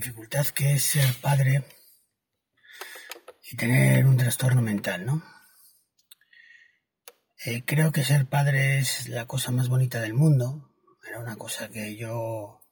dificultad 0.00 0.46
que 0.46 0.72
es 0.72 0.82
ser 0.82 1.14
padre 1.20 1.62
y 3.50 3.56
tener 3.56 4.06
un 4.06 4.16
trastorno 4.16 4.62
mental, 4.62 5.04
¿no? 5.04 5.22
Eh, 7.44 7.64
creo 7.66 7.92
que 7.92 8.02
ser 8.02 8.24
padre 8.24 8.78
es 8.78 9.10
la 9.10 9.26
cosa 9.26 9.50
más 9.50 9.68
bonita 9.68 10.00
del 10.00 10.14
mundo. 10.14 10.72
Era 11.06 11.20
una 11.20 11.36
cosa 11.36 11.68
que 11.68 11.96
yo, 11.96 12.62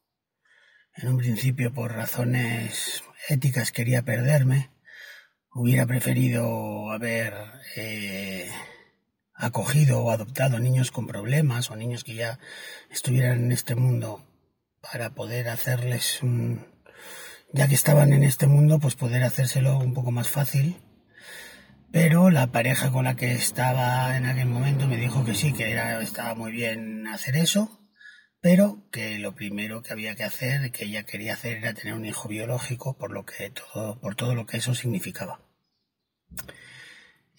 en 0.95 1.09
un 1.09 1.19
principio, 1.19 1.75
por 1.75 1.93
razones 1.93 3.03
éticas, 3.29 3.73
quería 3.73 4.03
perderme. 4.03 4.71
Hubiera 5.53 5.87
preferido 5.87 6.91
haber 6.91 7.35
eh, 7.77 8.51
acogido 9.35 10.01
o 10.01 10.11
adoptado 10.11 10.59
niños 10.61 10.91
con 10.91 11.07
problemas 11.07 11.71
o 11.71 11.77
niños 11.77 12.05
que 12.05 12.15
ya 12.15 12.39
estuvieran 12.91 13.45
en 13.45 13.53
este 13.53 13.75
mundo 13.75 14.25
para 14.81 15.11
poder 15.11 15.51
hacerles 15.51 16.23
un, 16.23 16.78
ya 17.53 17.69
que 17.69 17.75
estaban 17.75 18.13
en 18.13 18.25
este 18.25 18.47
mundo, 18.47 18.79
pues 18.79 18.95
poder 18.95 19.23
hacérselo 19.23 19.79
un 19.79 19.95
poco 19.95 20.11
más 20.11 20.29
fácil. 20.29 20.77
Pero 21.91 22.31
la 22.31 22.49
pareja 22.49 22.91
con 22.93 23.05
la 23.05 23.17
que 23.17 23.33
estaba 23.33 24.17
en 24.17 24.27
aquel 24.27 24.49
momento 24.49 24.87
me 24.87 24.99
dijo 24.99 25.25
que 25.25 25.35
sí, 25.35 25.53
que 25.53 25.71
era, 25.71 26.01
estaba 26.03 26.35
muy 26.35 26.53
bien 26.53 27.07
hacer 27.07 27.37
eso, 27.37 27.81
pero 28.41 28.89
que 28.93 29.19
lo 29.19 29.35
primero 29.35 29.83
que 29.83 29.93
había 29.93 30.15
que 30.15 30.25
hacer, 30.25 30.71
que 30.71 30.85
ella 30.85 31.05
quería 31.05 31.35
hacer, 31.35 31.57
era 31.59 31.73
tener 31.75 31.95
un 31.95 32.05
hijo 32.05 32.29
biológico, 32.29 32.97
por 32.99 33.11
lo 33.11 33.25
que 33.25 33.51
todo, 33.51 33.99
por 34.01 34.15
todo 34.17 34.35
lo 34.35 34.45
que 34.47 34.59
eso 34.59 34.75
significaba. 34.75 35.41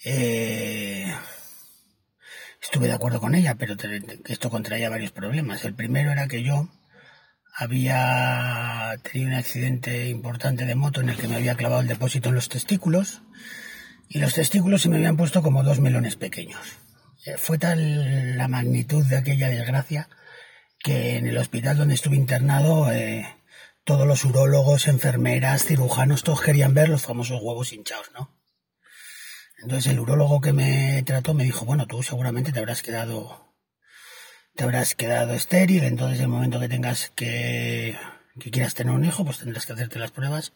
Eh, 0.03 1.13
estuve 2.61 2.87
de 2.87 2.93
acuerdo 2.93 3.19
con 3.19 3.35
ella, 3.35 3.55
pero 3.55 3.75
esto 4.25 4.49
contraía 4.49 4.89
varios 4.89 5.11
problemas. 5.11 5.63
El 5.63 5.75
primero 5.75 6.11
era 6.11 6.27
que 6.27 6.41
yo 6.43 6.69
había 7.59 8.95
tenido 9.03 9.31
un 9.31 9.35
accidente 9.35 10.07
importante 10.07 10.65
de 10.65 10.75
moto 10.75 11.01
en 11.01 11.09
el 11.09 11.17
que 11.17 11.27
me 11.27 11.35
había 11.35 11.55
clavado 11.55 11.81
el 11.81 11.89
depósito 11.89 12.29
en 12.29 12.35
los 12.35 12.47
testículos 12.47 13.21
y 14.07 14.19
los 14.19 14.33
testículos 14.33 14.81
se 14.81 14.87
me 14.87 14.95
habían 14.95 15.17
puesto 15.17 15.43
como 15.43 15.61
dos 15.61 15.81
melones 15.81 16.15
pequeños. 16.15 16.61
Eh, 17.25 17.35
fue 17.37 17.57
tal 17.57 18.37
la 18.37 18.47
magnitud 18.47 19.05
de 19.05 19.17
aquella 19.17 19.49
desgracia 19.49 20.07
que 20.79 21.17
en 21.17 21.27
el 21.27 21.37
hospital 21.37 21.75
donde 21.75 21.95
estuve 21.95 22.15
internado 22.15 22.93
eh, 22.93 23.27
todos 23.83 24.07
los 24.07 24.23
urólogos, 24.23 24.87
enfermeras, 24.87 25.65
cirujanos, 25.65 26.23
todos 26.23 26.41
querían 26.41 26.73
ver 26.73 26.87
los 26.87 27.01
famosos 27.01 27.41
huevos 27.41 27.73
hinchados, 27.73 28.09
¿no? 28.13 28.33
Entonces 29.61 29.91
el 29.91 29.99
urólogo 29.99 30.39
que 30.39 30.53
me 30.53 31.03
trató 31.05 31.33
me 31.33 31.43
dijo, 31.43 31.65
bueno, 31.65 31.87
tú 31.87 32.03
seguramente 32.03 32.53
te 32.53 32.59
habrás 32.59 32.81
quedado 32.81 33.48
te 34.59 34.65
habrás 34.65 34.93
quedado 34.93 35.35
estéril, 35.35 35.85
entonces 35.85 36.19
el 36.19 36.27
momento 36.27 36.59
que 36.59 36.67
tengas 36.67 37.13
que, 37.15 37.97
que 38.37 38.51
quieras 38.51 38.73
tener 38.73 38.93
un 38.93 39.05
hijo, 39.05 39.23
pues 39.23 39.39
tendrás 39.39 39.65
que 39.65 39.71
hacerte 39.71 39.99
las 39.99 40.11
pruebas 40.11 40.51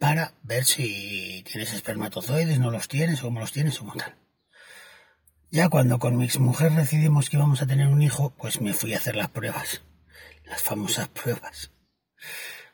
para 0.00 0.34
ver 0.42 0.64
si 0.64 1.44
tienes 1.46 1.72
espermatozoides, 1.72 2.58
no 2.58 2.72
los 2.72 2.88
tienes, 2.88 3.20
o 3.20 3.26
cómo 3.26 3.38
los 3.38 3.52
tienes, 3.52 3.76
o 3.76 3.84
como 3.84 3.94
tal. 3.94 4.16
Ya 5.48 5.68
cuando 5.68 6.00
con 6.00 6.16
mi 6.16 6.26
mujer 6.40 6.72
decidimos 6.72 7.30
que 7.30 7.36
íbamos 7.36 7.62
a 7.62 7.68
tener 7.68 7.86
un 7.86 8.02
hijo, 8.02 8.34
pues 8.36 8.60
me 8.60 8.72
fui 8.72 8.94
a 8.94 8.96
hacer 8.96 9.14
las 9.14 9.28
pruebas, 9.28 9.82
las 10.44 10.60
famosas 10.60 11.06
pruebas, 11.06 11.70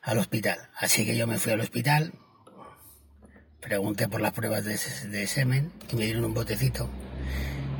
al 0.01 0.17
hospital. 0.17 0.71
Así 0.75 1.05
que 1.05 1.15
yo 1.15 1.27
me 1.27 1.37
fui 1.37 1.51
al 1.51 1.61
hospital, 1.61 2.13
pregunté 3.61 4.07
por 4.07 4.21
las 4.21 4.33
pruebas 4.33 4.65
de 4.65 5.27
semen 5.27 5.71
y 5.91 5.95
me 5.95 6.05
dieron 6.05 6.25
un 6.25 6.33
botecito 6.33 6.89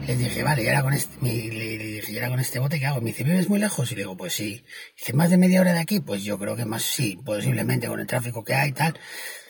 les 0.06 0.20
dije, 0.20 0.44
vale, 0.44 0.64
y 0.64 0.68
ahora 0.68 0.84
con 0.84 0.94
este, 0.94 1.18
le, 1.22 1.78
dije, 1.78 2.12
¿y 2.12 2.16
ahora 2.18 2.30
con 2.30 2.40
este 2.40 2.60
bote 2.60 2.80
qué 2.80 2.86
hago? 2.86 3.02
Me 3.02 3.08
dice, 3.08 3.24
¿vives 3.24 3.50
muy 3.50 3.60
lejos? 3.60 3.92
Y 3.92 3.96
le 3.96 4.02
digo, 4.02 4.16
pues 4.16 4.34
sí. 4.34 4.64
Dice, 4.98 5.14
¿más 5.14 5.30
de 5.30 5.38
media 5.38 5.62
hora 5.62 5.74
de 5.74 5.80
aquí? 5.80 6.00
Pues 6.00 6.24
yo 6.24 6.38
creo 6.38 6.56
que 6.56 6.66
más, 6.66 6.84
sí, 6.84 7.20
posiblemente 7.26 7.88
con 7.88 8.00
el 8.00 8.08
tráfico 8.08 8.44
que 8.44 8.54
hay 8.54 8.70
y 8.70 8.74
tal. 8.74 8.94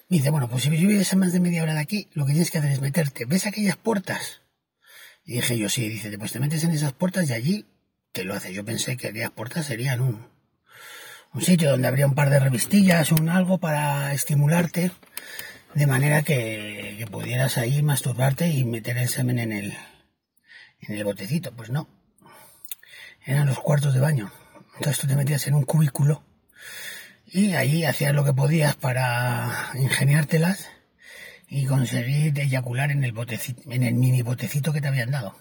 Me 0.09 0.17
dice, 0.17 0.29
bueno, 0.29 0.49
pues 0.49 0.63
si 0.63 0.69
vives 0.69 1.11
a 1.13 1.15
más 1.17 1.33
de 1.33 1.39
media 1.39 1.63
hora 1.63 1.73
de 1.73 1.79
aquí, 1.81 2.09
lo 2.13 2.25
que 2.25 2.31
tienes 2.31 2.49
que 2.49 2.59
hacer 2.59 2.71
es 2.71 2.81
meterte. 2.81 3.25
¿Ves 3.25 3.45
aquellas 3.45 3.77
puertas? 3.77 4.41
Y 5.25 5.33
dije 5.33 5.57
yo, 5.57 5.69
sí. 5.69 5.89
Dice, 5.89 6.17
pues 6.17 6.31
te 6.31 6.39
metes 6.39 6.63
en 6.63 6.71
esas 6.71 6.93
puertas 6.93 7.29
y 7.29 7.33
allí 7.33 7.65
te 8.11 8.23
lo 8.23 8.33
haces. 8.33 8.53
Yo 8.53 8.65
pensé 8.65 8.97
que 8.97 9.09
aquellas 9.09 9.31
puertas 9.31 9.65
serían 9.65 10.01
un, 10.01 10.27
un 11.33 11.41
sitio 11.41 11.69
donde 11.69 11.87
habría 11.87 12.07
un 12.07 12.15
par 12.15 12.29
de 12.29 12.39
revistillas, 12.39 13.11
un 13.11 13.29
algo 13.29 13.59
para 13.59 14.13
estimularte, 14.13 14.91
de 15.75 15.87
manera 15.87 16.23
que, 16.23 16.95
que 16.97 17.05
pudieras 17.05 17.57
ahí 17.57 17.83
masturbarte 17.83 18.47
y 18.47 18.63
meter 18.63 18.97
el 18.97 19.09
semen 19.09 19.39
en 19.39 19.51
el, 19.51 19.73
en 20.81 20.95
el 20.95 21.03
botecito. 21.03 21.51
Pues 21.53 21.69
no. 21.69 21.87
Eran 23.25 23.47
los 23.47 23.59
cuartos 23.59 23.93
de 23.93 23.99
baño. 23.99 24.31
Entonces 24.75 25.01
tú 25.01 25.07
te 25.07 25.15
metías 25.15 25.47
en 25.47 25.55
un 25.55 25.63
cubículo 25.63 26.23
y 27.25 27.55
ahí 27.55 27.83
hacías 27.83 28.13
lo 28.13 28.23
que 28.23 28.33
podías 28.33 28.75
para 28.75 29.71
ingeniártelas 29.75 30.69
y 31.49 31.65
conseguir 31.65 32.39
eyacular 32.39 32.91
en 32.91 33.03
el 33.03 33.11
botecito, 33.11 33.61
en 33.71 33.83
el 33.83 33.95
mini 33.95 34.21
botecito 34.21 34.71
que 34.71 34.81
te 34.81 34.87
habían 34.87 35.11
dado. 35.11 35.35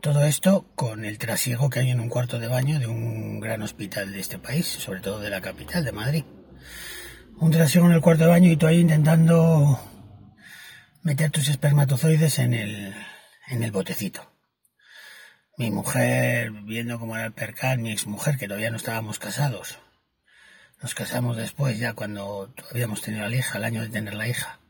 Todo 0.00 0.24
esto 0.24 0.66
con 0.74 1.04
el 1.04 1.18
trasiego 1.18 1.68
que 1.68 1.80
hay 1.80 1.90
en 1.90 2.00
un 2.00 2.08
cuarto 2.08 2.38
de 2.38 2.48
baño 2.48 2.80
de 2.80 2.86
un 2.86 3.38
gran 3.38 3.62
hospital 3.62 4.12
de 4.12 4.20
este 4.20 4.38
país, 4.38 4.66
sobre 4.66 5.00
todo 5.00 5.20
de 5.20 5.30
la 5.30 5.42
capital, 5.42 5.84
de 5.84 5.92
Madrid. 5.92 6.24
Un 7.38 7.50
trasiego 7.50 7.86
en 7.86 7.92
el 7.92 8.00
cuarto 8.00 8.24
de 8.24 8.30
baño 8.30 8.50
y 8.50 8.56
tú 8.56 8.66
ahí 8.66 8.80
intentando 8.80 9.78
meter 11.02 11.30
tus 11.30 11.48
espermatozoides 11.48 12.38
en 12.38 12.54
el, 12.54 12.94
en 13.50 13.62
el 13.62 13.72
botecito. 13.72 14.32
Mi 15.58 15.70
mujer, 15.70 16.52
viendo 16.52 16.98
cómo 16.98 17.16
era 17.16 17.26
el 17.26 17.32
percal, 17.32 17.78
mi 17.78 17.92
exmujer, 17.92 18.38
que 18.38 18.46
todavía 18.46 18.70
no 18.70 18.78
estábamos 18.78 19.18
casados, 19.18 19.78
nos 20.82 20.94
casamos 20.94 21.36
después, 21.36 21.78
ya 21.78 21.92
cuando 21.92 22.54
habíamos 22.70 23.02
tenido 23.02 23.28
la 23.28 23.36
hija, 23.36 23.58
el 23.58 23.64
año 23.64 23.82
de 23.82 23.88
tener 23.88 24.14
la 24.14 24.26
hija. 24.26 24.60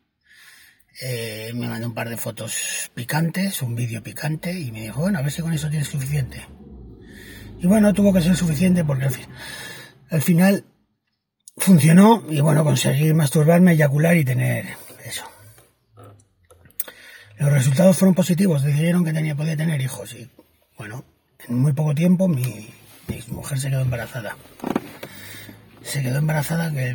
Eh, 1.01 1.53
me 1.55 1.69
mandó 1.69 1.87
un 1.87 1.95
par 1.95 2.09
de 2.09 2.17
fotos 2.17 2.91
picantes, 2.95 3.63
un 3.63 3.77
vídeo 3.77 4.03
picante, 4.03 4.53
y 4.53 4.73
me 4.73 4.83
dijo, 4.83 5.03
bueno, 5.03 5.19
a 5.21 5.23
ver 5.23 5.31
si 5.31 5.43
con 5.43 5.53
eso 5.53 5.71
tienes 5.71 5.87
suficiente. 5.87 6.45
Y 7.61 7.67
bueno, 7.67 7.93
tuvo 7.93 8.13
que 8.13 8.23
ser 8.23 8.35
suficiente 8.35 8.85
porque 8.85 9.05
al, 9.05 9.15
al 10.11 10.23
final 10.23 10.65
funcionó 11.57 12.25
y 12.29 12.41
bueno, 12.41 12.65
conseguí 12.65 13.13
masturbarme, 13.13 13.73
eyacular 13.73 14.17
y 14.17 14.25
tener. 14.25 14.67
Los 17.41 17.51
resultados 17.51 17.97
fueron 17.97 18.15
positivos, 18.15 18.63
decidieron 18.63 19.03
que 19.03 19.15
tenía, 19.15 19.35
podía 19.35 19.57
tener 19.57 19.81
hijos 19.81 20.13
y 20.13 20.29
bueno, 20.77 21.07
en 21.49 21.59
muy 21.59 21.73
poco 21.73 21.95
tiempo 21.95 22.29
mi, 22.29 22.69
mujer 23.29 23.59
se 23.59 23.71
quedó 23.71 23.81
embarazada. 23.81 24.37
Se 25.81 26.03
quedó 26.03 26.19
embarazada 26.19 26.71
que 26.71 26.95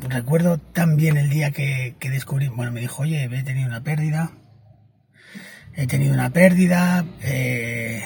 recuerdo 0.00 0.58
tan 0.58 0.96
bien 0.96 1.16
el 1.16 1.30
día 1.30 1.52
que, 1.52 1.94
descubrí, 2.00 2.48
bueno, 2.48 2.72
me 2.72 2.80
dijo, 2.80 3.02
oye, 3.02 3.22
he 3.22 3.42
tenido 3.44 3.68
una 3.68 3.84
pérdida, 3.84 4.32
he 5.74 5.86
tenido 5.86 6.12
una 6.12 6.30
pérdida, 6.30 7.04
eh, 7.22 8.02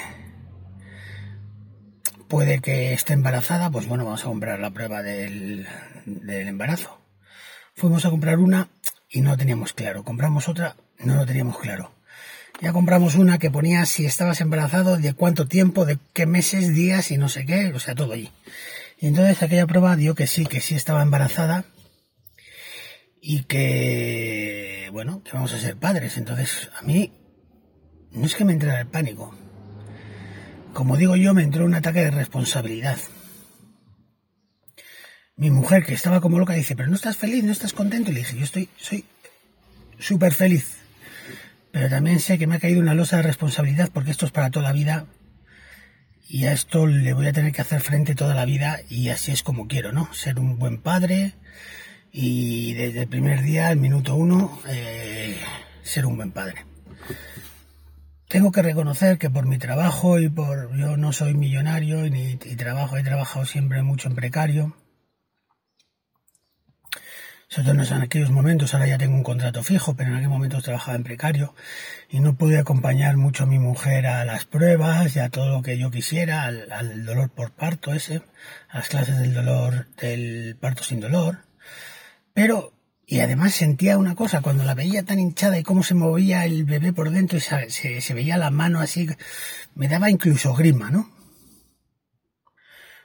puede 2.29 2.61
que 2.61 2.93
esté 2.93 3.15
embarazada, 3.15 3.71
pues 3.71 3.89
bueno, 3.89 4.05
vamos 4.05 4.21
a 4.21 4.29
comprar 4.29 4.61
la 4.61 4.73
prueba 4.73 5.03
del, 5.03 5.67
del 6.05 6.49
embarazo. 6.49 7.01
Fuimos 7.75 8.05
a 8.05 8.11
comprar 8.11 8.41
una 8.41 8.69
y 9.09 9.23
no 9.23 9.39
teníamos 9.39 9.73
claro. 9.73 10.05
Compramos 10.05 10.51
otra 10.51 10.77
no 11.05 11.17
lo 11.17 11.27
teníamos 11.27 11.59
claro. 11.59 11.93
Ya 12.61 12.73
compramos 12.73 13.17
una 13.17 13.39
que 13.39 13.51
ponía 13.51 13.85
si 13.87 14.07
estabas 14.07 14.41
embarazado, 14.41 14.97
de 14.97 15.15
cuánto 15.15 15.49
tiempo, 15.49 15.85
de 15.85 15.99
qué 16.13 16.27
meses, 16.27 16.73
días 16.75 17.11
y 17.11 17.19
no 17.19 17.29
sé 17.29 17.45
qué, 17.45 17.73
o 17.75 17.81
sea, 17.81 17.97
todo 17.97 18.13
allí. 18.13 18.31
Y 19.01 19.09
entonces 19.09 19.43
aquella 19.43 19.67
prueba 19.67 19.97
dio 19.97 20.15
que 20.15 20.29
sí, 20.29 20.47
que 20.47 20.61
sí 20.61 20.77
estaba 20.77 21.03
embarazada 21.03 21.65
y 23.21 23.43
que, 23.45 24.89
bueno, 24.93 25.25
que 25.25 25.33
vamos 25.33 25.53
a 25.55 25.59
ser 25.59 25.77
padres. 25.77 26.17
Entonces, 26.19 26.71
a 26.79 26.83
mí, 26.83 27.13
no 28.13 28.27
es 28.27 28.37
que 28.37 28.45
me 28.45 28.53
entrara 28.53 28.81
el 28.81 28.87
pánico. 28.87 29.35
Como 30.73 30.97
digo 30.97 31.17
yo, 31.17 31.35
me 31.35 31.43
entró 31.43 31.65
un 31.65 31.75
ataque 31.75 32.01
de 32.01 32.13
responsabilidad. 32.13 32.99
Mi 35.35 35.51
mujer, 35.51 35.85
que 35.85 35.95
estaba 35.95 36.21
como 36.21 36.39
loca, 36.39 36.53
dice, 36.53 36.77
pero 36.77 36.89
no 36.89 36.95
estás 36.95 37.17
feliz, 37.17 37.43
no 37.43 37.51
estás 37.51 37.73
contento. 37.73 38.13
Y 38.13 38.15
le 38.15 38.21
dije, 38.21 38.37
yo 38.37 38.45
estoy, 38.45 38.69
soy 38.77 39.05
súper 39.99 40.33
feliz 40.33 40.82
pero 41.73 41.89
también 41.89 42.21
sé 42.21 42.39
que 42.39 42.47
me 42.47 42.57
ha 42.57 42.61
caído 42.61 42.81
una 42.81 42.95
losa 42.95 43.17
de 43.17 43.23
responsabilidad 43.23 43.91
porque 43.93 44.11
esto 44.11 44.27
es 44.27 44.33
para 44.33 44.51
toda 44.51 44.67
la 44.67 44.73
vida 44.73 45.07
y 46.29 46.45
a 46.45 46.53
esto 46.53 46.87
le 46.87 47.15
voy 47.15 47.27
a 47.27 47.33
tener 47.33 47.53
que 47.53 47.63
hacer 47.63 47.81
frente 47.81 48.15
toda 48.15 48.35
la 48.35 48.45
vida 48.45 48.81
y 48.89 49.09
así 49.09 49.33
es 49.33 49.43
como 49.43 49.67
quiero, 49.67 49.93
¿no? 49.93 50.13
Ser 50.13 50.39
un 50.39 50.59
buen 50.59 50.79
padre 50.79 51.35
y 52.13 52.75
desde 52.75 53.03
el 53.03 53.09
primer 53.09 53.43
día, 53.43 53.69
al 53.69 53.79
minuto 53.79 54.15
uno, 54.15 54.61
eh, 54.69 55.39
ser 55.83 56.05
un 56.05 56.17
buen 56.17 56.31
padre. 56.31 56.67
Tengo 58.29 58.53
que 58.53 58.63
reconocer 58.63 59.19
que 59.19 59.31
por 59.31 59.47
mi 59.47 59.59
trabajo 59.59 60.19
y 60.19 60.29
por 60.29 60.77
yo 60.77 60.97
no 60.99 61.13
soy 61.13 61.35
millonario 61.35 62.07
y, 62.07 62.39
y 62.45 62.57
trabajo, 62.57 62.99
he 62.99 63.03
trabajado 63.03 63.47
siempre 63.47 63.83
mucho 63.83 64.09
en 64.09 64.15
precario. 64.15 64.77
Sobre 67.53 67.71
todo 67.75 67.97
en 67.97 68.03
aquellos 68.03 68.31
momentos, 68.31 68.73
ahora 68.73 68.87
ya 68.87 68.97
tengo 68.97 69.15
un 69.15 69.23
contrato 69.23 69.63
fijo, 69.63 69.95
pero 69.95 70.09
en 70.09 70.17
aquel 70.17 70.31
momento 70.31 70.63
trabajaba 70.63 70.97
en 70.97 71.05
precario 71.05 71.55
y 72.09 72.21
no 72.21 72.35
pude 72.35 72.59
acompañar 72.59 73.19
mucho 73.19 73.43
a 73.43 73.47
mi 73.47 73.59
mujer 73.59 74.07
a 74.07 74.25
las 74.25 74.47
pruebas 74.47 75.15
y 75.17 75.19
a 75.19 75.29
todo 75.29 75.51
lo 75.51 75.61
que 75.61 75.77
yo 75.77 75.91
quisiera, 75.91 76.45
al, 76.45 77.05
dolor 77.05 77.29
por 77.29 77.51
parto 77.51 77.93
ese, 77.93 78.23
a 78.71 78.79
las 78.79 78.89
clases 78.89 79.19
del 79.19 79.35
dolor, 79.35 79.87
del 80.01 80.57
parto 80.59 80.83
sin 80.83 81.01
dolor. 81.01 81.41
Pero 82.33 82.73
y 83.07 83.21
además 83.21 83.53
sentía 83.53 83.99
una 83.99 84.15
cosa, 84.15 84.41
cuando 84.41 84.65
la 84.65 84.75
veía 84.75 85.03
tan 85.03 85.19
hinchada 85.19 85.59
y 85.59 85.63
cómo 85.63 85.83
se 85.83 85.93
movía 85.93 86.47
el 86.47 86.65
bebé 86.65 86.95
por 86.95 87.11
dentro 87.11 87.37
y 87.37 87.43
se, 87.43 88.01
se, 88.01 88.15
veía 88.15 88.39
la 88.39 88.51
mano 88.51 88.81
así, 88.81 89.11
me 89.75 89.89
daba 89.89 90.09
incluso 90.09 90.55
grima, 90.55 90.91
¿no? 90.91 91.11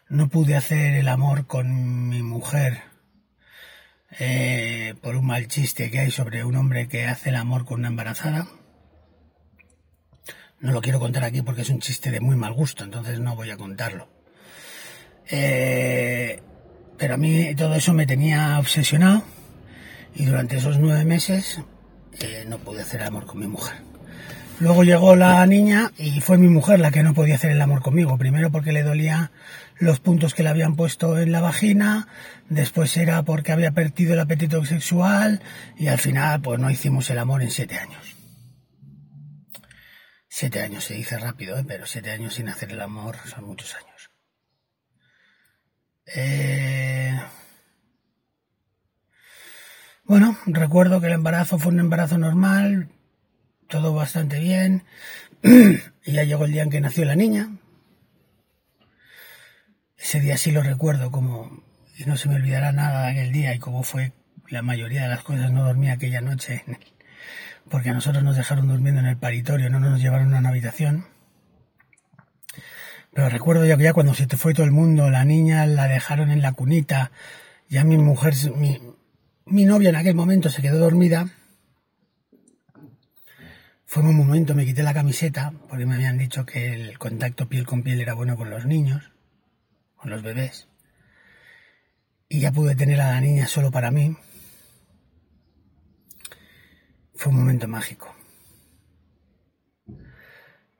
No 0.08 0.30
pude 0.30 0.56
hacer 0.56 0.94
el 0.96 1.10
amor 1.10 1.48
con 1.48 2.08
mi 2.08 2.24
mujer 2.24 2.87
eh, 4.20 4.96
por 5.02 5.16
un 5.16 5.26
mal 5.26 5.48
chiste 5.48 5.92
que 5.92 6.00
hay 6.00 6.12
sobre 6.12 6.44
un 6.44 6.56
hombre 6.56 6.88
que 6.88 7.06
hace 7.06 7.30
el 7.30 7.36
amor 7.36 7.66
con 7.66 7.80
una 7.80 7.90
embarazada. 7.90 8.48
No 10.60 10.72
lo 10.72 10.82
quiero 10.82 11.00
contar 11.00 11.24
aquí 11.24 11.42
porque 11.42 11.62
es 11.62 11.70
un 11.70 11.80
chiste 11.80 12.10
de 12.10 12.20
muy 12.20 12.36
mal 12.36 12.54
gusto, 12.54 12.84
entonces 12.84 13.20
no 13.20 13.36
voy 13.36 13.52
a 13.52 13.58
contarlo. 13.58 14.10
Eh, 15.30 16.42
pero 16.98 17.14
a 17.16 17.18
mí 17.18 17.54
todo 17.56 17.76
eso 17.76 17.94
me 17.94 18.08
tenía 18.08 18.58
obsesionado 18.60 19.24
y 20.16 20.26
durante 20.26 20.58
esos 20.58 20.80
nueve 20.80 21.06
meses 21.06 21.62
eh, 22.20 22.46
no 22.48 22.58
pude 22.60 22.82
hacer 22.82 23.04
amor 23.04 23.26
con 23.26 23.40
mi 23.40 23.48
mujer. 23.48 23.76
Luego 24.60 24.84
llegó 24.84 25.16
la 25.16 25.46
niña 25.46 25.92
y 25.98 26.20
fue 26.20 26.40
mi 26.40 26.48
mujer 26.48 26.80
la 26.80 26.90
que 26.90 27.04
no 27.04 27.14
podía 27.14 27.36
hacer 27.36 27.52
el 27.52 27.62
amor 27.62 27.84
conmigo. 27.84 28.18
Primero 28.18 28.52
porque 28.52 28.72
le 28.72 28.82
dolía 28.82 29.32
los 29.78 30.00
puntos 30.00 30.34
que 30.34 30.42
le 30.42 30.50
habían 30.50 30.76
puesto 30.76 31.20
en 31.20 31.32
la 31.32 31.42
vagina, 31.42 32.08
después 32.50 32.98
era 32.98 33.22
porque 33.22 33.52
había 33.52 33.72
perdido 33.72 34.14
el 34.14 34.20
apetito 34.20 34.66
sexual 34.66 35.42
y 35.78 35.88
al 35.88 36.00
final 36.00 36.42
pues 36.42 36.60
no 36.60 36.72
hicimos 36.72 37.08
el 37.12 37.20
amor 37.20 37.44
en 37.44 37.52
siete 37.52 37.78
años. 37.78 38.16
Siete 40.28 40.62
años 40.62 40.84
se 40.84 40.96
dice 40.96 41.20
rápido, 41.20 41.58
¿eh? 41.58 41.66
pero 41.68 41.86
siete 41.86 42.10
años 42.12 42.34
sin 42.34 42.50
hacer 42.50 42.72
el 42.72 42.82
amor 42.82 43.18
son 43.26 43.46
muchos 43.46 43.76
años. 43.76 44.10
Eh... 46.16 47.20
Bueno, 50.04 50.38
recuerdo 50.46 51.00
que 51.00 51.08
el 51.08 51.14
embarazo 51.14 51.60
fue 51.60 51.74
un 51.74 51.80
embarazo 51.82 52.18
normal, 52.18 52.90
todo 53.68 53.94
bastante 53.94 54.40
bien. 54.40 54.84
y 55.44 56.12
ya 56.12 56.24
llegó 56.24 56.46
el 56.46 56.52
día 56.52 56.64
en 56.64 56.70
que 56.70 56.82
nació 56.82 57.06
la 57.06 57.16
niña. 57.16 57.50
Ese 59.98 60.20
día 60.20 60.38
sí 60.38 60.52
lo 60.52 60.62
recuerdo 60.62 61.12
como, 61.12 61.64
y 61.98 62.06
no 62.06 62.18
se 62.18 62.30
me 62.30 62.36
olvidará 62.36 62.72
nada 62.72 63.06
de 63.06 63.12
aquel 63.12 63.32
día 63.32 63.54
y 63.54 63.60
cómo 63.60 63.84
fue 63.84 64.14
la 64.50 64.62
mayoría 64.62 65.04
de 65.04 65.10
las 65.10 65.24
cosas. 65.24 65.52
No 65.52 65.64
dormía 65.64 65.94
aquella 65.94 66.22
noche, 66.22 66.64
porque 67.70 67.90
a 67.90 67.94
nosotros 67.94 68.24
nos 68.24 68.38
dejaron 68.38 68.68
durmiendo 68.68 69.02
en 69.02 69.08
el 69.08 69.18
paritorio, 69.18 69.70
no 69.70 69.80
nos 69.80 70.02
llevaron 70.02 70.34
a 70.34 70.40
una 70.40 70.50
habitación. 70.50 71.06
Pero 73.14 73.30
recuerdo 73.30 73.66
ya 73.66 73.78
que 73.78 73.84
ya 73.84 73.94
cuando 73.94 74.14
se 74.14 74.28
te 74.28 74.38
fue 74.38 74.54
todo 74.54 74.66
el 74.66 74.72
mundo, 74.72 75.10
la 75.10 75.26
niña 75.26 75.66
la 75.66 75.88
dejaron 75.88 76.30
en 76.30 76.42
la 76.42 76.52
cunita, 76.52 77.12
ya 77.68 77.84
mi 77.84 77.98
mujer, 77.98 78.36
mi, 78.56 78.80
mi 79.46 79.66
novia 79.66 79.90
en 79.90 79.96
aquel 79.96 80.14
momento 80.14 80.50
se 80.50 80.62
quedó 80.62 80.78
dormida. 80.78 81.28
Fue 83.90 84.04
un 84.04 84.18
momento, 84.18 84.54
me 84.54 84.66
quité 84.66 84.84
la 84.84 84.94
camiseta, 84.94 85.54
porque 85.70 85.86
me 85.86 85.96
habían 85.96 86.18
dicho 86.18 86.46
que 86.46 86.74
el 86.74 87.00
contacto 87.00 87.48
piel 87.48 87.66
con 87.66 87.84
piel 87.84 88.02
era 88.02 88.14
bueno 88.14 88.36
con 88.36 88.50
los 88.50 88.66
niños, 88.66 89.14
con 89.96 90.10
los 90.10 90.22
bebés. 90.22 90.68
Y 92.28 92.42
ya 92.42 92.52
pude 92.52 92.76
tener 92.76 93.00
a 93.00 93.14
la 93.14 93.22
niña 93.22 93.48
solo 93.48 93.72
para 93.72 93.90
mí. 93.90 94.18
Fue 97.16 97.32
un 97.32 97.40
momento 97.40 97.70
mágico. 97.70 98.14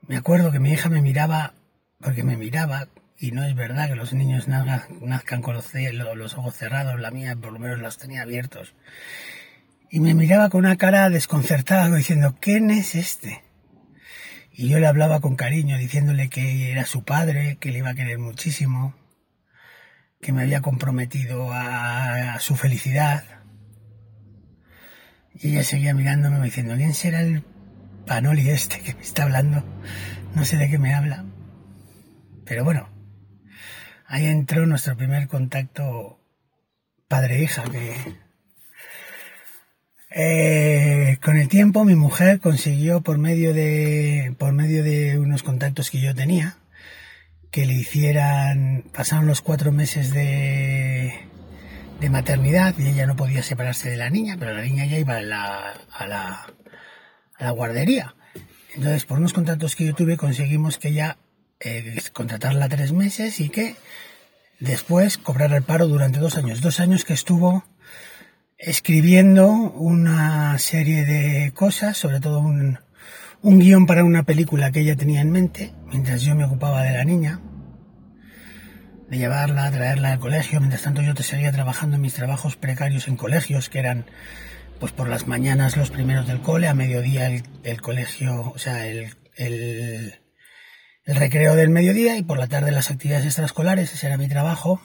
Me 0.02 0.18
acuerdo 0.18 0.52
que 0.52 0.60
mi 0.60 0.74
hija 0.74 0.90
me 0.90 1.02
miraba, 1.02 1.54
porque 2.02 2.26
me 2.26 2.36
miraba 2.36 2.90
y 3.18 3.32
no 3.32 3.46
es 3.46 3.56
verdad 3.56 3.88
que 3.88 3.96
los 3.96 4.12
niños 4.12 4.50
nazcan 4.50 5.42
con 5.42 5.56
los, 5.56 6.34
ojos 6.34 6.56
cerrados, 6.56 7.00
la 7.00 7.12
mía 7.12 7.38
por 7.38 7.54
lo 7.54 7.60
menos 7.60 7.80
los 7.80 7.98
tenía 7.98 8.24
abiertos. 8.24 8.76
Y 9.90 10.00
me 10.02 10.14
miraba 10.14 10.50
con 10.50 10.60
una 10.60 10.76
cara 10.76 11.10
desconcertada 11.10 11.96
diciendo, 11.96 12.38
¿quién 12.42 12.70
es 12.72 12.96
este? 12.96 13.44
Y 14.52 14.68
yo 14.68 14.80
le 14.80 14.88
hablaba 14.88 15.22
con 15.22 15.36
cariño 15.36 15.78
diciéndole 15.78 16.30
que 16.30 16.72
era 16.72 16.86
su 16.86 17.04
padre, 17.04 17.58
que 17.60 17.72
le 17.72 17.78
iba 17.78 17.92
a 17.92 17.96
querer 17.96 18.18
muchísimo, 18.20 18.96
que 20.20 20.34
me 20.34 20.42
había 20.42 20.62
comprometido 20.62 21.52
a, 21.54 22.38
su 22.40 22.56
felicidad. 22.56 23.24
Y 25.36 25.52
ella 25.52 25.64
seguía 25.64 25.94
mirándome 25.94 26.44
diciendo, 26.44 26.76
¿quién 26.76 26.94
será 26.94 27.22
el 27.22 27.44
panoli 28.06 28.50
este 28.50 28.80
que 28.80 28.94
me 28.94 29.02
está 29.02 29.24
hablando? 29.24 29.64
No 30.36 30.44
sé 30.44 30.58
de 30.58 30.70
qué 30.70 30.80
me 30.80 30.94
habla. 30.94 31.24
Pero 32.44 32.64
bueno, 32.64 32.90
ahí 34.06 34.26
entró 34.26 34.66
nuestro 34.66 34.98
primer 34.98 35.28
contacto 35.28 36.20
padre-hija, 37.08 37.64
que 37.66 38.27
eh, 40.20 41.20
con 41.24 41.38
el 41.38 41.48
tiempo 41.48 41.86
mi 41.86 41.96
mujer 41.96 42.40
consiguió 42.40 43.02
por 43.02 43.20
medio 43.20 43.54
de 43.54 44.34
por 44.40 44.52
medio 44.52 44.84
de 44.84 45.20
unos 45.20 45.44
contactos 45.44 45.92
que 45.92 46.02
yo 46.02 46.16
tenía 46.16 46.58
que 47.52 47.68
le 47.68 47.74
hicieran 47.74 48.86
pasaron 48.94 49.28
los 49.28 49.42
cuatro 49.42 49.72
meses 49.72 50.12
de 50.12 51.14
de 52.00 52.10
maternidad 52.10 52.74
y 52.80 52.88
ella 52.88 53.06
no 53.06 53.16
podía 53.16 53.44
separarse 53.44 53.92
de 53.92 53.98
la 53.98 54.10
niña 54.10 54.38
pero 54.40 54.56
la 54.56 54.64
niña 54.64 54.86
ya 54.86 54.98
iba 54.98 55.18
a 55.18 55.22
la, 55.22 55.74
a 55.94 56.08
la, 56.08 57.52
guardería 57.52 58.16
entonces 58.74 59.06
por 59.06 59.20
unos 59.20 59.34
contactos 59.34 59.76
que 59.76 59.86
yo 59.86 59.94
tuve 59.94 60.18
conseguimos 60.18 60.80
que 60.80 60.88
ella 60.88 61.18
eh, 61.60 62.02
contratarla 62.12 62.70
tres 62.70 62.92
meses 62.92 63.40
y 63.40 63.50
que 63.50 63.76
después 64.60 65.20
cobrar 65.20 65.54
el 65.54 65.64
paro 65.64 65.88
durante 65.88 66.20
dos 66.20 66.38
años. 66.38 66.62
Dos 66.62 66.80
años 66.80 67.06
que 67.06 67.14
estuvo 67.14 67.64
escribiendo 68.58 69.48
una 69.48 70.58
serie 70.58 71.06
de 71.06 71.52
cosas, 71.54 71.98
sobre 71.98 72.20
todo 72.20 72.40
un, 72.40 72.80
un 73.42 73.60
guion 73.60 73.86
para 73.86 74.04
una 74.04 74.24
película 74.24 74.72
que 74.72 74.82
ella 74.82 74.96
tenía 74.96 75.22
en 75.22 75.32
mente, 75.32 75.74
mientras 75.92 76.22
yo 76.22 76.36
me 76.36 76.46
ocupaba 76.46 76.84
de 76.84 76.92
la 76.92 77.04
niña, 77.04 77.40
de 79.10 79.18
llevarla, 79.18 79.72
traerla 79.72 80.14
al 80.14 80.20
colegio, 80.20 80.60
mientras 80.60 80.82
tanto 80.82 81.02
yo 81.02 81.14
te 81.14 81.24
seguía 81.24 81.52
trabajando 81.52 81.96
en 81.96 82.02
mis 82.02 82.14
trabajos 82.14 82.58
precarios 82.58 83.08
en 83.08 83.16
colegios, 83.16 83.70
que 83.70 83.80
eran 83.80 84.06
pues 84.80 84.92
por 84.92 85.10
las 85.10 85.28
mañanas 85.28 85.78
los 85.78 85.90
primeros 85.90 86.28
del 86.28 86.42
cole, 86.42 86.68
a 86.68 86.74
mediodía 86.74 87.28
el, 87.64 87.82
colegio, 87.82 88.52
o 88.54 88.60
sea, 88.60 88.86
el, 88.88 89.16
el 89.36 90.20
el 91.08 91.16
recreo 91.16 91.56
del 91.56 91.70
mediodía 91.70 92.18
y 92.18 92.24
por 92.24 92.38
la 92.38 92.48
tarde 92.48 92.70
las 92.72 92.92
actividades 92.92 93.26
extraescolares, 93.26 93.94
ese 93.94 94.08
era 94.08 94.18
mi 94.18 94.28
trabajo. 94.28 94.82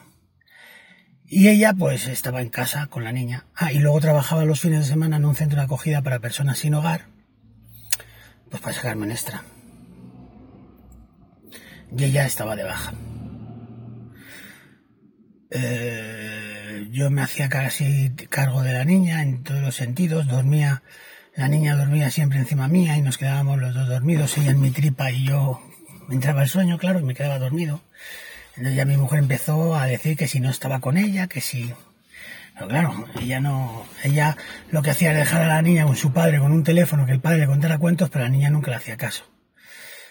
Y 1.35 1.49
ella 1.49 1.73
pues 1.73 2.05
estaba 2.07 2.43
en 2.43 2.49
casa 2.49 2.85
con 2.85 3.03
la 3.03 3.11
niña. 3.11 3.47
Ah, 3.55 3.71
y 3.71 3.79
luego 3.79 3.99
trabajaba 3.99 4.45
los 4.45 4.59
fines 4.59 4.81
de 4.81 4.85
semana 4.85 5.17
en 5.17 5.25
un 5.25 5.33
centro 5.33 5.57
de 5.57 5.65
acogida 5.65 6.03
para 6.03 6.19
personas 6.19 6.59
sin 6.59 6.75
hogar, 6.75 7.07
pues 8.51 8.61
para 8.61 8.75
sacarme 8.75 9.07
un 9.07 9.11
extra. 9.11 9.43
Y 11.97 12.03
ella 12.03 12.27
estaba 12.27 12.55
de 12.55 12.65
baja. 12.65 12.93
Eh, 15.49 16.87
yo 16.91 17.09
me 17.09 17.23
hacía 17.23 17.49
casi 17.49 18.11
cargo 18.29 18.61
de 18.61 18.73
la 18.73 18.85
niña 18.85 19.23
en 19.23 19.41
todos 19.41 19.61
los 19.61 19.73
sentidos, 19.73 20.27
dormía, 20.27 20.83
la 21.35 21.47
niña 21.47 21.75
dormía 21.75 22.11
siempre 22.11 22.37
encima 22.37 22.67
mía 22.67 22.95
y 22.95 23.01
nos 23.01 23.17
quedábamos 23.17 23.59
los 23.59 23.73
dos 23.73 23.87
dormidos, 23.87 24.37
ella 24.37 24.51
en 24.51 24.61
mi 24.61 24.69
tripa 24.69 25.09
y 25.09 25.25
yo 25.25 25.59
entraba 26.11 26.43
el 26.43 26.49
sueño, 26.49 26.77
claro, 26.77 26.99
y 26.99 27.03
me 27.03 27.15
quedaba 27.15 27.39
dormido. 27.39 27.81
Ya 28.55 28.85
mi 28.85 28.97
mujer 28.97 29.19
empezó 29.19 29.75
a 29.75 29.87
decir 29.87 30.15
que 30.15 30.27
si 30.27 30.39
no 30.39 30.49
estaba 30.49 30.79
con 30.79 30.97
ella, 30.97 31.27
que 31.27 31.41
si... 31.41 31.73
Pero 32.53 32.67
claro, 32.67 33.05
ella 33.19 33.39
no... 33.39 33.85
Ella 34.03 34.37
lo 34.69 34.83
que 34.83 34.91
hacía 34.91 35.09
era 35.09 35.19
dejar 35.19 35.41
a 35.43 35.47
la 35.47 35.61
niña 35.61 35.85
con 35.85 35.95
su 35.95 36.13
padre, 36.13 36.39
con 36.39 36.51
un 36.51 36.63
teléfono, 36.63 37.05
que 37.05 37.13
el 37.13 37.19
padre 37.19 37.39
le 37.39 37.47
contara 37.47 37.79
cuentos, 37.79 38.09
pero 38.09 38.25
la 38.25 38.29
niña 38.29 38.51
nunca 38.51 38.69
le 38.69 38.77
hacía 38.77 38.95
caso. 38.95 39.25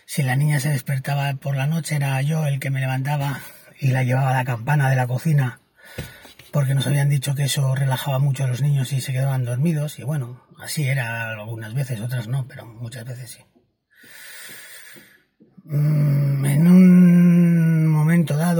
Si 0.06 0.22
la 0.22 0.34
niña 0.34 0.58
se 0.58 0.70
despertaba 0.70 1.32
por 1.34 1.56
la 1.56 1.66
noche, 1.66 1.96
era 1.96 2.20
yo 2.22 2.46
el 2.46 2.58
que 2.58 2.70
me 2.70 2.80
levantaba 2.80 3.40
y 3.78 3.88
la 3.88 4.02
llevaba 4.02 4.30
a 4.30 4.34
la 4.34 4.44
campana 4.44 4.90
de 4.90 4.96
la 4.96 5.06
cocina, 5.06 5.60
porque 6.50 6.74
nos 6.74 6.86
habían 6.86 7.08
dicho 7.08 7.34
que 7.34 7.44
eso 7.44 7.74
relajaba 7.74 8.18
mucho 8.18 8.44
a 8.44 8.46
los 8.46 8.60
niños 8.60 8.92
y 8.92 9.00
se 9.00 9.12
quedaban 9.12 9.44
dormidos, 9.44 9.98
y 9.98 10.04
bueno, 10.04 10.44
así 10.60 10.86
era 10.86 11.30
algunas 11.30 11.74
veces, 11.74 12.00
otras 12.00 12.28
no, 12.28 12.46
pero 12.46 12.66
muchas 12.66 13.04
veces 13.04 13.30
sí. 13.30 13.44
Mm, 15.64 16.21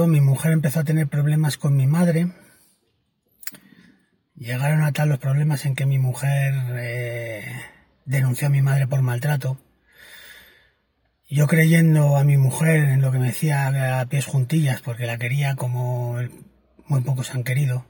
mi 0.06 0.20
mujer 0.20 0.52
empezó 0.52 0.80
a 0.80 0.84
tener 0.84 1.08
problemas 1.08 1.56
con 1.56 1.76
mi 1.76 1.86
madre. 1.86 2.32
Llegaron 4.34 4.82
a 4.82 4.92
tal 4.92 5.08
los 5.08 5.18
problemas 5.18 5.66
en 5.66 5.74
que 5.74 5.86
mi 5.86 5.98
mujer 5.98 6.54
eh, 6.78 7.44
denunció 8.04 8.46
a 8.46 8.50
mi 8.50 8.62
madre 8.62 8.86
por 8.86 9.02
maltrato. 9.02 9.58
Yo 11.28 11.46
creyendo 11.46 12.16
a 12.16 12.24
mi 12.24 12.36
mujer 12.36 12.84
en 12.84 13.00
lo 13.00 13.10
que 13.10 13.18
me 13.18 13.28
decía 13.28 14.00
a 14.00 14.06
pies 14.06 14.26
juntillas, 14.26 14.82
porque 14.82 15.06
la 15.06 15.18
quería 15.18 15.56
como 15.56 16.18
muy 16.86 17.00
pocos 17.00 17.34
han 17.34 17.44
querido, 17.44 17.86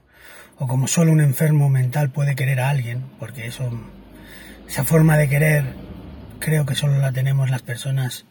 o 0.57 0.67
como 0.67 0.87
solo 0.87 1.11
un 1.11 1.19
enfermo 1.19 1.69
mental 1.69 2.11
puede 2.11 2.35
querer 2.35 2.61
a 2.61 2.69
alguien, 2.69 3.03
porque 3.19 3.47
esa 3.47 4.83
forma 4.85 5.17
de 5.17 5.27
querer 5.27 5.75
creo 6.39 6.65
que 6.65 6.75
solo 6.75 6.99
la 6.99 7.11
tenemos 7.11 7.49
las 7.49 7.61
personas 7.61 8.25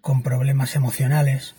con 0.00 0.22
problemas 0.22 0.74
emocionales. 0.76 1.54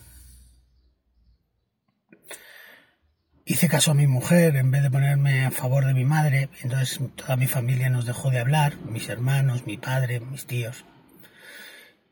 Hice 3.50 3.70
caso 3.70 3.92
a 3.92 3.94
mi 3.94 4.08
mujer 4.08 4.58
en 4.58 4.72
vez 4.72 4.84
de 4.84 4.92
ponerme 4.92 5.46
a 5.46 5.52
favor 5.52 5.86
de 5.86 5.94
mi 5.94 6.04
madre, 6.04 6.50
entonces 6.64 7.00
toda 7.16 7.38
mi 7.38 7.48
familia 7.48 7.90
nos 7.90 8.06
dejó 8.06 8.30
de 8.30 8.40
hablar, 8.40 8.76
mis 8.90 9.08
hermanos, 9.08 9.66
mi 9.66 9.78
padre, 9.78 10.20
mis 10.20 10.46
tíos. 10.46 10.84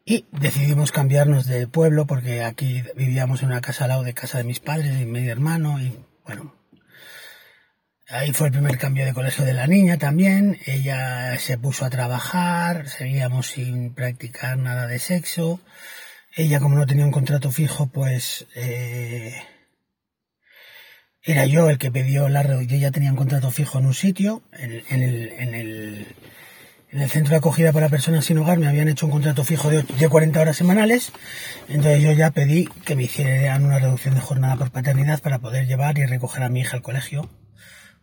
Y 0.05 0.27
decidimos 0.31 0.93
cambiarnos 0.93 1.45
de 1.45 1.67
pueblo 1.67 2.05
porque 2.05 2.41
aquí 2.41 2.83
vivíamos 2.95 3.41
en 3.41 3.49
una 3.49 3.59
casa 3.59 3.83
al 3.83 3.89
lado 3.89 4.03
de 4.03 4.13
casa 4.13 4.37
de 4.37 4.45
mis 4.45 4.61
padres 4.61 5.01
y 5.01 5.05
mi 5.05 5.27
hermano 5.27 5.81
y 5.81 5.99
bueno, 6.23 6.55
ahí 8.07 8.31
fue 8.31 8.47
el 8.47 8.53
primer 8.53 8.77
cambio 8.77 9.05
de 9.05 9.13
colegio 9.13 9.43
de 9.43 9.53
la 9.53 9.67
niña 9.67 9.97
también. 9.97 10.57
Ella 10.65 11.37
se 11.37 11.57
puso 11.57 11.83
a 11.83 11.89
trabajar, 11.89 12.87
seguíamos 12.87 13.47
sin 13.47 13.93
practicar 13.93 14.57
nada 14.57 14.87
de 14.87 14.99
sexo. 14.99 15.59
Ella 16.33 16.61
como 16.61 16.77
no 16.77 16.85
tenía 16.85 17.03
un 17.03 17.11
contrato 17.11 17.51
fijo 17.51 17.87
pues... 17.87 18.47
Eh, 18.55 19.35
era 21.25 21.45
yo 21.47 21.69
el 21.69 21.79
que 21.79 21.91
pidió 21.91 22.29
la 22.29 22.43
yo 22.43 22.77
ya 22.77 22.91
tenía 22.91 23.09
un 23.09 23.17
contrato 23.17 23.49
fijo 23.49 23.79
en 23.79 23.87
un 23.87 23.95
sitio, 23.95 24.43
en, 24.53 24.71
el, 24.71 24.83
en, 25.39 25.55
el, 25.55 26.07
en 26.91 27.01
el 27.01 27.09
centro 27.09 27.31
de 27.31 27.37
acogida 27.37 27.73
para 27.73 27.89
personas 27.89 28.25
sin 28.25 28.37
hogar 28.37 28.59
me 28.59 28.67
habían 28.67 28.87
hecho 28.87 29.07
un 29.07 29.11
contrato 29.11 29.43
fijo 29.43 29.69
de, 29.71 29.81
de 29.83 30.07
40 30.07 30.39
horas 30.39 30.55
semanales, 30.55 31.11
entonces 31.67 32.03
yo 32.03 32.11
ya 32.11 32.29
pedí 32.29 32.69
que 32.85 32.95
me 32.95 33.03
hicieran 33.03 33.65
una 33.65 33.79
reducción 33.79 34.13
de 34.13 34.21
jornada 34.21 34.55
por 34.55 34.71
paternidad 34.71 35.19
para 35.19 35.39
poder 35.39 35.65
llevar 35.65 35.97
y 35.97 36.05
recoger 36.05 36.43
a 36.43 36.49
mi 36.49 36.59
hija 36.59 36.77
al 36.77 36.83
colegio, 36.83 37.27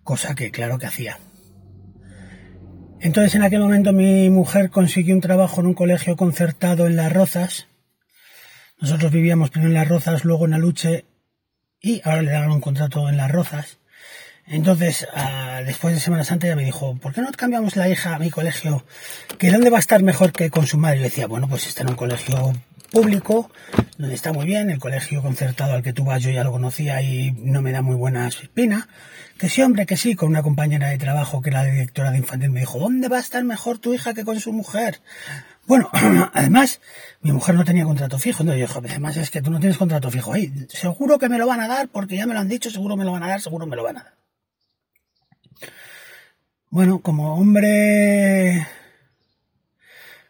cosa 0.02 0.34
que 0.34 0.50
claro 0.50 0.78
que 0.78 0.86
hacía. 0.86 1.18
Entonces 3.00 3.36
en 3.36 3.42
aquel 3.42 3.60
momento 3.60 3.92
mi 3.92 4.30
mujer 4.30 4.70
consiguió 4.70 5.14
un 5.14 5.20
trabajo 5.20 5.60
en 5.60 5.68
un 5.68 5.74
colegio 5.74 6.16
concertado 6.16 6.86
en 6.86 6.96
Las 6.96 7.12
Rozas. 7.12 7.68
Nosotros 8.80 9.12
vivíamos 9.12 9.50
primero 9.50 9.70
en 9.70 9.74
Las 9.74 9.88
Rozas, 9.88 10.24
luego 10.24 10.46
en 10.46 10.54
Aluche 10.54 11.04
y 11.82 12.00
ahora 12.04 12.22
le 12.22 12.30
daban 12.30 12.52
un 12.52 12.60
contrato 12.60 13.08
en 13.08 13.16
Las 13.16 13.30
Rozas. 13.30 13.78
Entonces, 14.46 15.06
ah, 15.14 15.62
después 15.66 15.94
de 15.94 16.00
Semana 16.00 16.24
Santa 16.24 16.46
ya 16.46 16.56
me 16.56 16.64
dijo, 16.64 16.96
¿por 16.96 17.12
qué 17.12 17.20
no 17.20 17.30
cambiamos 17.32 17.76
la 17.76 17.88
hija 17.88 18.14
a 18.14 18.18
mi 18.18 18.30
colegio? 18.30 18.84
¿Que 19.38 19.50
dónde 19.50 19.70
va 19.70 19.78
a 19.78 19.80
estar 19.80 20.02
mejor 20.02 20.32
que 20.32 20.50
con 20.50 20.66
su 20.66 20.78
madre? 20.78 20.98
Yo 20.98 21.04
decía, 21.04 21.26
bueno, 21.26 21.48
pues 21.48 21.66
está 21.66 21.82
en 21.82 21.90
un 21.90 21.96
colegio 21.96 22.52
público, 22.90 23.50
donde 23.98 24.14
está 24.14 24.32
muy 24.32 24.46
bien, 24.46 24.70
el 24.70 24.78
colegio 24.78 25.22
concertado 25.22 25.72
al 25.72 25.82
que 25.82 25.92
tú 25.92 26.04
vas 26.04 26.22
yo 26.22 26.30
ya 26.30 26.44
lo 26.44 26.52
conocía 26.52 27.02
y 27.02 27.32
no 27.32 27.62
me 27.62 27.72
da 27.72 27.82
muy 27.82 27.96
buena 27.96 28.28
espina. 28.28 28.88
Que 29.38 29.48
sí, 29.48 29.62
hombre, 29.62 29.86
que 29.86 29.96
sí, 29.96 30.14
con 30.14 30.28
una 30.28 30.42
compañera 30.42 30.88
de 30.88 30.98
trabajo 30.98 31.42
que 31.42 31.50
era 31.50 31.64
directora 31.64 32.10
de 32.10 32.18
infantil 32.18 32.50
me 32.50 32.60
dijo, 32.60 32.78
¿dónde 32.78 33.08
va 33.08 33.16
a 33.16 33.20
estar 33.20 33.42
mejor 33.42 33.78
tu 33.78 33.94
hija 33.94 34.14
que 34.14 34.24
con 34.24 34.38
su 34.38 34.52
mujer? 34.52 35.00
Bueno, 35.66 35.88
además, 36.32 36.80
mi 37.20 37.32
mujer 37.32 37.54
no 37.54 37.64
tenía 37.64 37.84
contrato 37.84 38.18
fijo, 38.18 38.42
entonces 38.42 38.68
yo 38.68 38.78
además 38.78 39.16
es 39.16 39.30
que 39.30 39.42
tú 39.42 39.50
no 39.50 39.60
tienes 39.60 39.78
contrato 39.78 40.10
fijo 40.10 40.32
ahí, 40.32 40.52
seguro 40.68 41.18
que 41.18 41.28
me 41.28 41.38
lo 41.38 41.46
van 41.46 41.60
a 41.60 41.68
dar 41.68 41.88
porque 41.88 42.16
ya 42.16 42.26
me 42.26 42.34
lo 42.34 42.40
han 42.40 42.48
dicho, 42.48 42.70
seguro 42.70 42.96
me 42.96 43.04
lo 43.04 43.12
van 43.12 43.22
a 43.22 43.28
dar, 43.28 43.40
seguro 43.40 43.66
me 43.66 43.76
lo 43.76 43.84
van 43.84 43.98
a 43.98 44.04
dar. 44.04 44.14
Bueno, 46.70 47.00
como 47.00 47.36
hombre 47.36 48.66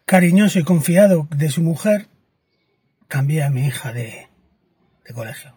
cariñoso 0.04 0.58
y 0.58 0.64
confiado 0.64 1.28
de 1.30 1.48
su 1.48 1.62
mujer, 1.62 2.08
cambié 3.08 3.44
a 3.44 3.50
mi 3.50 3.66
hija 3.66 3.92
de, 3.92 4.28
de 5.06 5.14
colegio. 5.14 5.54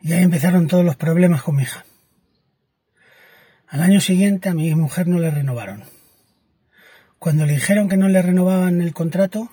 Y 0.00 0.12
ahí 0.12 0.22
empezaron 0.22 0.68
todos 0.68 0.84
los 0.84 0.96
problemas 0.96 1.42
con 1.42 1.56
mi 1.56 1.62
hija. 1.62 1.84
Al 3.66 3.82
año 3.82 4.00
siguiente 4.00 4.48
a 4.48 4.54
mi 4.54 4.74
mujer 4.74 5.08
no 5.08 5.18
le 5.18 5.30
renovaron. 5.30 5.97
Cuando 7.18 7.46
le 7.46 7.54
dijeron 7.54 7.88
que 7.88 7.96
no 7.96 8.08
le 8.08 8.22
renovaban 8.22 8.80
el 8.80 8.94
contrato, 8.94 9.50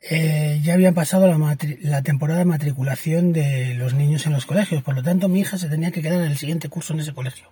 eh, 0.00 0.60
ya 0.62 0.74
habían 0.74 0.94
pasado 0.94 1.26
la, 1.26 2.02
temporada 2.02 2.40
de 2.40 2.44
matriculación 2.44 3.32
de 3.32 3.74
los 3.74 3.94
niños 3.94 4.26
en 4.26 4.32
los 4.32 4.46
colegios, 4.46 4.82
por 4.82 4.94
lo 4.94 5.02
tanto 5.02 5.28
mi 5.28 5.40
hija 5.40 5.56
se 5.58 5.68
tenía 5.68 5.90
que 5.90 6.02
quedar 6.02 6.20
en 6.20 6.30
el 6.30 6.38
siguiente 6.38 6.68
curso 6.68 6.94
en 6.94 7.00
ese 7.00 7.14
colegio. 7.14 7.50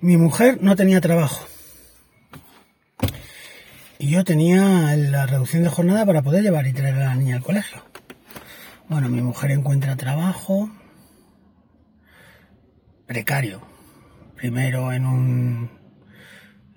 Mi 0.00 0.16
mujer 0.16 0.58
no 0.60 0.74
tenía 0.74 1.00
trabajo. 1.00 1.46
Y 3.98 4.10
yo 4.10 4.24
tenía 4.24 4.96
la 4.96 5.26
reducción 5.26 5.62
de 5.62 5.68
jornada 5.68 6.04
para 6.04 6.22
poder 6.22 6.42
llevar 6.42 6.66
y 6.66 6.72
traer 6.72 6.96
a 6.96 7.06
la 7.06 7.14
niña 7.14 7.36
al 7.36 7.42
colegio. 7.42 7.84
Bueno, 8.88 9.08
mi 9.08 9.22
mujer 9.22 9.52
encuentra 9.52 9.96
trabajo 9.96 10.70
precario. 13.06 13.62
Primero 14.36 14.92
en 14.92 15.06
un 15.06 15.81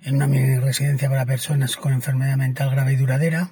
en 0.06 0.22
una 0.22 0.28
residencia 0.62 1.10
para 1.10 1.26
personas 1.26 1.78
con 1.78 1.92
enfermedad 1.92 2.38
mental 2.38 2.70
grave 2.70 2.94
y 2.94 2.96
duradera, 2.96 3.50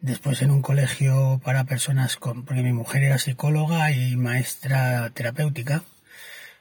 después 0.00 0.42
en 0.42 0.52
un 0.52 0.62
colegio 0.62 1.40
para 1.44 1.64
personas 1.64 2.16
con, 2.16 2.44
porque 2.44 2.62
mi 2.62 2.72
mujer 2.72 3.02
era 3.02 3.18
psicóloga 3.18 3.90
y 3.90 4.14
maestra 4.14 5.10
terapéutica, 5.10 5.82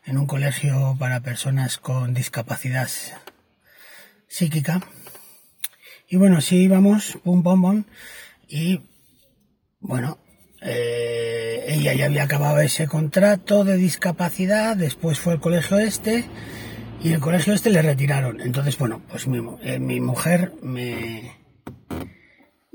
en 0.05 0.17
un 0.17 0.25
colegio 0.25 0.95
para 0.97 1.19
personas 1.19 1.77
con 1.77 2.15
discapacidad 2.15 2.89
psíquica. 4.27 4.81
Y 6.07 6.17
bueno, 6.17 6.37
así 6.37 6.55
íbamos, 6.55 7.19
pum, 7.23 7.43
pum, 7.43 7.61
pum, 7.61 7.83
y 8.47 8.81
bueno, 9.81 10.17
eh, 10.63 11.63
ella 11.67 11.93
ya 11.93 12.05
había 12.05 12.23
acabado 12.23 12.59
ese 12.59 12.87
contrato 12.87 13.63
de 13.63 13.77
discapacidad, 13.77 14.75
después 14.75 15.19
fue 15.19 15.33
al 15.33 15.39
colegio 15.39 15.77
este, 15.77 16.25
y 17.01 17.13
el 17.13 17.19
colegio 17.19 17.53
este 17.53 17.69
le 17.69 17.81
retiraron. 17.81 18.41
Entonces, 18.41 18.77
bueno, 18.77 19.01
pues 19.09 19.27
mi, 19.27 19.39
eh, 19.63 19.79
mi 19.79 19.99
mujer 19.99 20.53
me, 20.61 21.31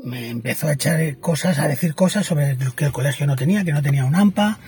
me 0.05 0.29
empezó 0.29 0.69
a 0.69 0.73
echar 0.75 1.19
cosas, 1.19 1.59
a 1.59 1.69
decir 1.69 1.95
cosas 1.95 2.27
sobre 2.27 2.57
que 2.77 2.85
el 2.85 2.93
colegio 2.93 3.27
no 3.27 3.37
tenía, 3.37 3.65
que 3.65 3.73
no 3.73 3.83
tenía 3.83 4.05
un 4.05 4.15
AMPA, 4.15 4.59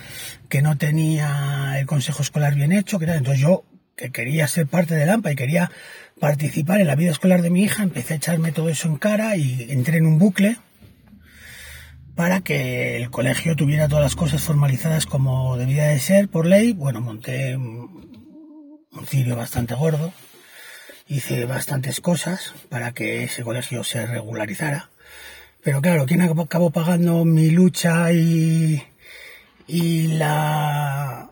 que 0.49 0.61
no 0.61 0.77
tenía 0.77 1.75
el 1.79 1.85
consejo 1.85 2.21
escolar 2.21 2.55
bien 2.55 2.71
hecho, 2.71 2.99
que 2.99 3.05
era, 3.05 3.15
entonces 3.15 3.41
yo, 3.41 3.63
que 3.95 4.11
quería 4.11 4.47
ser 4.47 4.67
parte 4.67 4.95
del 4.95 5.09
AMPA 5.09 5.31
y 5.31 5.35
quería 5.35 5.71
participar 6.19 6.81
en 6.81 6.87
la 6.87 6.95
vida 6.95 7.11
escolar 7.11 7.41
de 7.41 7.49
mi 7.49 7.63
hija, 7.63 7.83
empecé 7.83 8.13
a 8.13 8.17
echarme 8.17 8.51
todo 8.51 8.69
eso 8.69 8.87
en 8.87 8.97
cara 8.97 9.37
y 9.37 9.67
entré 9.69 9.97
en 9.97 10.05
un 10.05 10.19
bucle 10.19 10.57
para 12.15 12.41
que 12.41 12.97
el 12.97 13.11
colegio 13.11 13.55
tuviera 13.55 13.87
todas 13.87 14.03
las 14.03 14.15
cosas 14.15 14.41
formalizadas 14.41 15.05
como 15.05 15.55
debía 15.55 15.85
de 15.85 15.99
ser 15.99 16.29
por 16.29 16.47
ley. 16.47 16.73
Bueno, 16.73 16.99
monté 16.99 17.55
un 18.97 19.05
cirio 19.05 19.35
bastante 19.35 19.75
gordo. 19.75 20.13
Hice 21.07 21.45
bastantes 21.45 22.01
cosas 22.01 22.53
para 22.69 22.91
que 22.91 23.23
ese 23.23 23.43
colegio 23.43 23.83
se 23.83 24.05
regularizara. 24.05 24.89
Pero 25.63 25.81
claro, 25.81 26.05
¿quién 26.05 26.21
acabó 26.21 26.71
pagando 26.71 27.23
mi 27.25 27.49
lucha 27.49 28.11
y, 28.11 28.83
y 29.67 30.07
la 30.07 31.31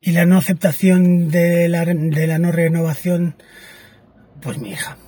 y 0.00 0.12
la 0.12 0.26
no 0.26 0.36
aceptación 0.36 1.30
de 1.30 1.68
la, 1.68 1.84
de 1.84 2.26
la 2.26 2.38
no 2.38 2.52
renovación? 2.52 3.36
Pues 4.42 4.58
mi 4.58 4.72
hija. 4.72 4.98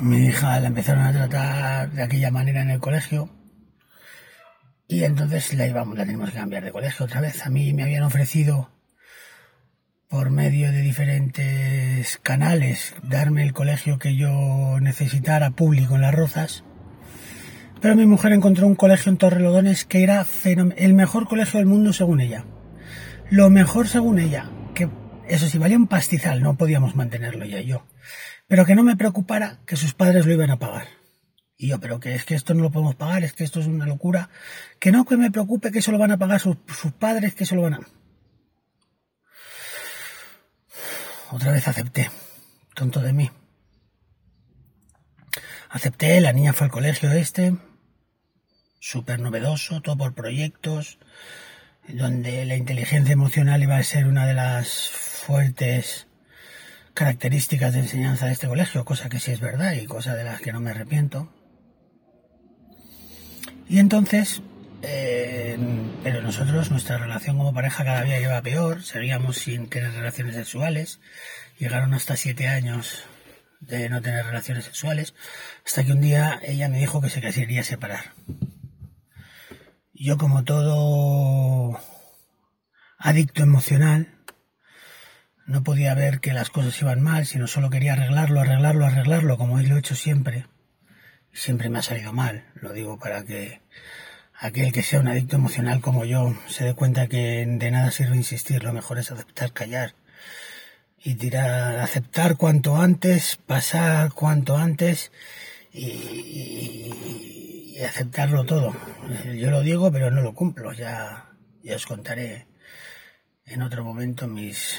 Mi 0.00 0.26
hija 0.26 0.58
la 0.60 0.68
empezaron 0.68 1.04
a 1.04 1.12
tratar 1.12 1.92
de 1.92 2.02
aquella 2.02 2.30
manera 2.30 2.62
en 2.62 2.70
el 2.70 2.80
colegio. 2.80 3.30
Y 4.88 5.04
entonces 5.04 5.52
la 5.54 5.66
íbamos, 5.66 5.96
la 5.96 6.06
tenemos 6.06 6.30
que 6.30 6.36
cambiar 6.36 6.64
de 6.64 6.72
colegio 6.72 7.06
otra 7.06 7.20
vez. 7.20 7.44
A 7.46 7.50
mí 7.50 7.72
me 7.72 7.82
habían 7.84 8.02
ofrecido 8.02 8.75
por 10.08 10.30
medio 10.30 10.70
de 10.70 10.82
diferentes 10.82 12.18
canales, 12.22 12.94
darme 13.02 13.42
el 13.42 13.52
colegio 13.52 13.98
que 13.98 14.16
yo 14.16 14.78
necesitara 14.80 15.50
público 15.50 15.96
en 15.96 16.02
Las 16.02 16.14
Rozas. 16.14 16.64
Pero 17.80 17.96
mi 17.96 18.06
mujer 18.06 18.32
encontró 18.32 18.66
un 18.66 18.76
colegio 18.76 19.10
en 19.10 19.18
Torrelodones 19.18 19.84
que 19.84 20.02
era 20.02 20.24
el 20.76 20.94
mejor 20.94 21.26
colegio 21.26 21.58
del 21.58 21.66
mundo 21.66 21.92
según 21.92 22.20
ella. 22.20 22.44
Lo 23.30 23.50
mejor 23.50 23.88
según 23.88 24.18
ella, 24.18 24.48
que 24.74 24.88
eso 25.28 25.48
sí 25.48 25.58
valía 25.58 25.76
un 25.76 25.88
pastizal, 25.88 26.42
no 26.42 26.56
podíamos 26.56 26.94
mantenerlo 26.94 27.44
ya 27.44 27.60
yo. 27.60 27.86
Pero 28.46 28.64
que 28.64 28.76
no 28.76 28.84
me 28.84 28.96
preocupara 28.96 29.58
que 29.66 29.76
sus 29.76 29.94
padres 29.94 30.24
lo 30.24 30.32
iban 30.32 30.50
a 30.50 30.58
pagar. 30.58 30.86
Y 31.58 31.68
yo, 31.68 31.80
pero 31.80 31.98
que 31.98 32.14
es 32.14 32.24
que 32.24 32.34
esto 32.34 32.54
no 32.54 32.62
lo 32.62 32.70
podemos 32.70 32.94
pagar, 32.94 33.24
es 33.24 33.32
que 33.32 33.42
esto 33.42 33.60
es 33.60 33.66
una 33.66 33.86
locura. 33.86 34.30
Que 34.78 34.92
no, 34.92 35.04
que 35.04 35.16
me 35.16 35.32
preocupe 35.32 35.72
que 35.72 35.80
eso 35.80 35.90
lo 35.90 35.98
van 35.98 36.12
a 36.12 36.18
pagar 36.18 36.38
sus, 36.38 36.56
sus 36.68 36.92
padres, 36.92 37.34
que 37.34 37.44
eso 37.44 37.56
lo 37.56 37.62
van 37.62 37.74
a... 37.74 37.80
otra 41.36 41.52
vez 41.52 41.68
acepté. 41.68 42.10
Tonto 42.74 43.00
de 43.00 43.12
mí. 43.12 43.30
Acepté, 45.68 46.20
la 46.20 46.32
niña 46.32 46.54
fue 46.54 46.66
al 46.66 46.70
colegio 46.70 47.12
este, 47.12 47.56
súper 48.80 49.20
novedoso, 49.20 49.82
todo 49.82 49.98
por 49.98 50.14
proyectos, 50.14 50.98
donde 51.88 52.44
la 52.46 52.56
inteligencia 52.56 53.12
emocional 53.12 53.62
iba 53.62 53.76
a 53.76 53.82
ser 53.82 54.06
una 54.06 54.26
de 54.26 54.32
las 54.32 54.88
fuertes 54.88 56.06
características 56.94 57.74
de 57.74 57.80
enseñanza 57.80 58.26
de 58.26 58.32
este 58.32 58.48
colegio, 58.48 58.86
cosa 58.86 59.10
que 59.10 59.20
sí 59.20 59.32
es 59.32 59.40
verdad 59.40 59.74
y 59.74 59.84
cosa 59.84 60.14
de 60.14 60.24
las 60.24 60.40
que 60.40 60.52
no 60.52 60.60
me 60.60 60.70
arrepiento. 60.70 61.30
Y 63.68 63.78
entonces, 63.78 64.40
Eh, 64.82 65.58
pero 66.02 66.22
nosotros, 66.22 66.70
nuestra 66.70 66.98
relación 66.98 67.38
como 67.38 67.54
pareja 67.54 67.84
cada 67.84 68.02
día 68.02 68.20
iba 68.20 68.42
peor, 68.42 68.82
seguíamos 68.82 69.38
sin 69.38 69.68
tener 69.68 69.92
relaciones 69.92 70.36
sexuales, 70.36 71.00
llegaron 71.58 71.94
hasta 71.94 72.16
siete 72.16 72.48
años 72.48 73.04
de 73.60 73.88
no 73.88 74.02
tener 74.02 74.24
relaciones 74.24 74.64
sexuales, 74.64 75.14
hasta 75.64 75.84
que 75.84 75.92
un 75.92 76.00
día 76.00 76.38
ella 76.42 76.68
me 76.68 76.78
dijo 76.78 77.00
que 77.00 77.10
se 77.10 77.20
quería 77.20 77.62
separar. 77.62 78.12
Yo 79.94 80.18
como 80.18 80.44
todo 80.44 81.80
adicto 82.98 83.42
emocional, 83.42 84.16
no 85.46 85.62
podía 85.62 85.94
ver 85.94 86.20
que 86.20 86.32
las 86.32 86.50
cosas 86.50 86.80
iban 86.82 87.00
mal, 87.00 87.24
sino 87.24 87.46
solo 87.46 87.70
quería 87.70 87.94
arreglarlo, 87.94 88.40
arreglarlo, 88.40 88.84
arreglarlo, 88.84 89.38
como 89.38 89.58
lo 89.58 89.76
he 89.76 89.78
hecho 89.78 89.94
siempre. 89.94 90.46
Siempre 91.32 91.70
me 91.70 91.78
ha 91.78 91.82
salido 91.82 92.12
mal, 92.12 92.44
lo 92.54 92.72
digo 92.72 92.98
para 92.98 93.24
que 93.24 93.60
aquel 94.38 94.72
que 94.72 94.82
sea 94.82 95.00
un 95.00 95.08
adicto 95.08 95.36
emocional 95.36 95.80
como 95.80 96.04
yo 96.04 96.34
se 96.48 96.64
dé 96.64 96.74
cuenta 96.74 97.08
que 97.08 97.44
de 97.46 97.70
nada 97.70 97.90
sirve 97.90 98.16
insistir, 98.16 98.64
lo 98.64 98.72
mejor 98.72 98.98
es 98.98 99.10
aceptar, 99.10 99.52
callar 99.52 99.94
y 101.02 101.14
tirar, 101.14 101.78
aceptar 101.78 102.36
cuanto 102.36 102.76
antes, 102.76 103.36
pasar 103.46 104.12
cuanto 104.12 104.56
antes 104.56 105.12
y, 105.72 106.92
y, 107.76 107.82
aceptarlo 107.84 108.44
todo. 108.44 108.74
Yo 109.34 109.50
lo 109.50 109.60
digo, 109.60 109.92
pero 109.92 110.10
no 110.10 110.22
lo 110.22 110.34
cumplo. 110.34 110.72
Ya, 110.72 111.30
ya 111.62 111.76
os 111.76 111.86
contaré 111.86 112.46
en 113.44 113.62
otro 113.62 113.84
momento 113.84 114.26
mis 114.26 114.76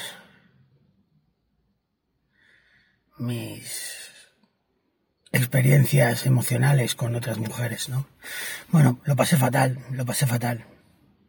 mis 3.18 4.07
experiencias 5.32 6.26
emocionales 6.26 6.94
con 6.94 7.14
otras 7.14 7.38
mujeres, 7.38 7.88
¿no? 7.88 8.06
Bueno, 8.70 8.98
lo 9.04 9.16
pasé 9.16 9.36
fatal, 9.36 9.78
lo 9.92 10.04
pasé 10.04 10.26
fatal. 10.26 10.64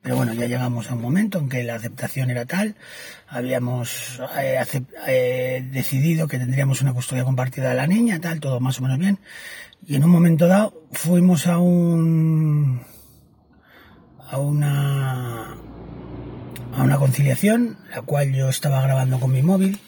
Pero 0.02 0.16
bueno, 0.16 0.34
ya 0.34 0.46
llegamos 0.46 0.90
a 0.90 0.94
un 0.94 1.02
momento 1.02 1.40
en 1.40 1.50
que 1.50 1.64
la 1.64 1.76
aceptación 1.76 2.30
era 2.32 2.46
tal, 2.46 2.76
habíamos 3.28 4.22
eh, 4.40 4.64
eh, 5.08 5.68
decidido 5.74 6.28
que 6.28 6.40
tendríamos 6.40 6.82
una 6.82 6.94
custodia 6.94 7.26
compartida 7.26 7.70
de 7.70 7.76
la 7.76 7.86
niña, 7.86 8.22
tal, 8.22 8.40
todo 8.40 8.62
más 8.62 8.80
o 8.80 8.84
menos 8.84 8.98
bien. 8.98 9.20
Y 9.86 9.96
en 9.96 10.06
un 10.06 10.10
momento 10.12 10.48
dado 10.48 10.88
fuimos 10.94 11.48
a 11.48 11.58
un 11.58 12.82
a 14.32 14.38
una 14.38 15.58
a 16.78 16.84
una 16.84 16.98
conciliación, 16.98 17.78
la 17.90 18.02
cual 18.02 18.34
yo 18.34 18.48
estaba 18.48 18.82
grabando 18.82 19.20
con 19.20 19.34
mi 19.34 19.42
móvil 19.42 19.80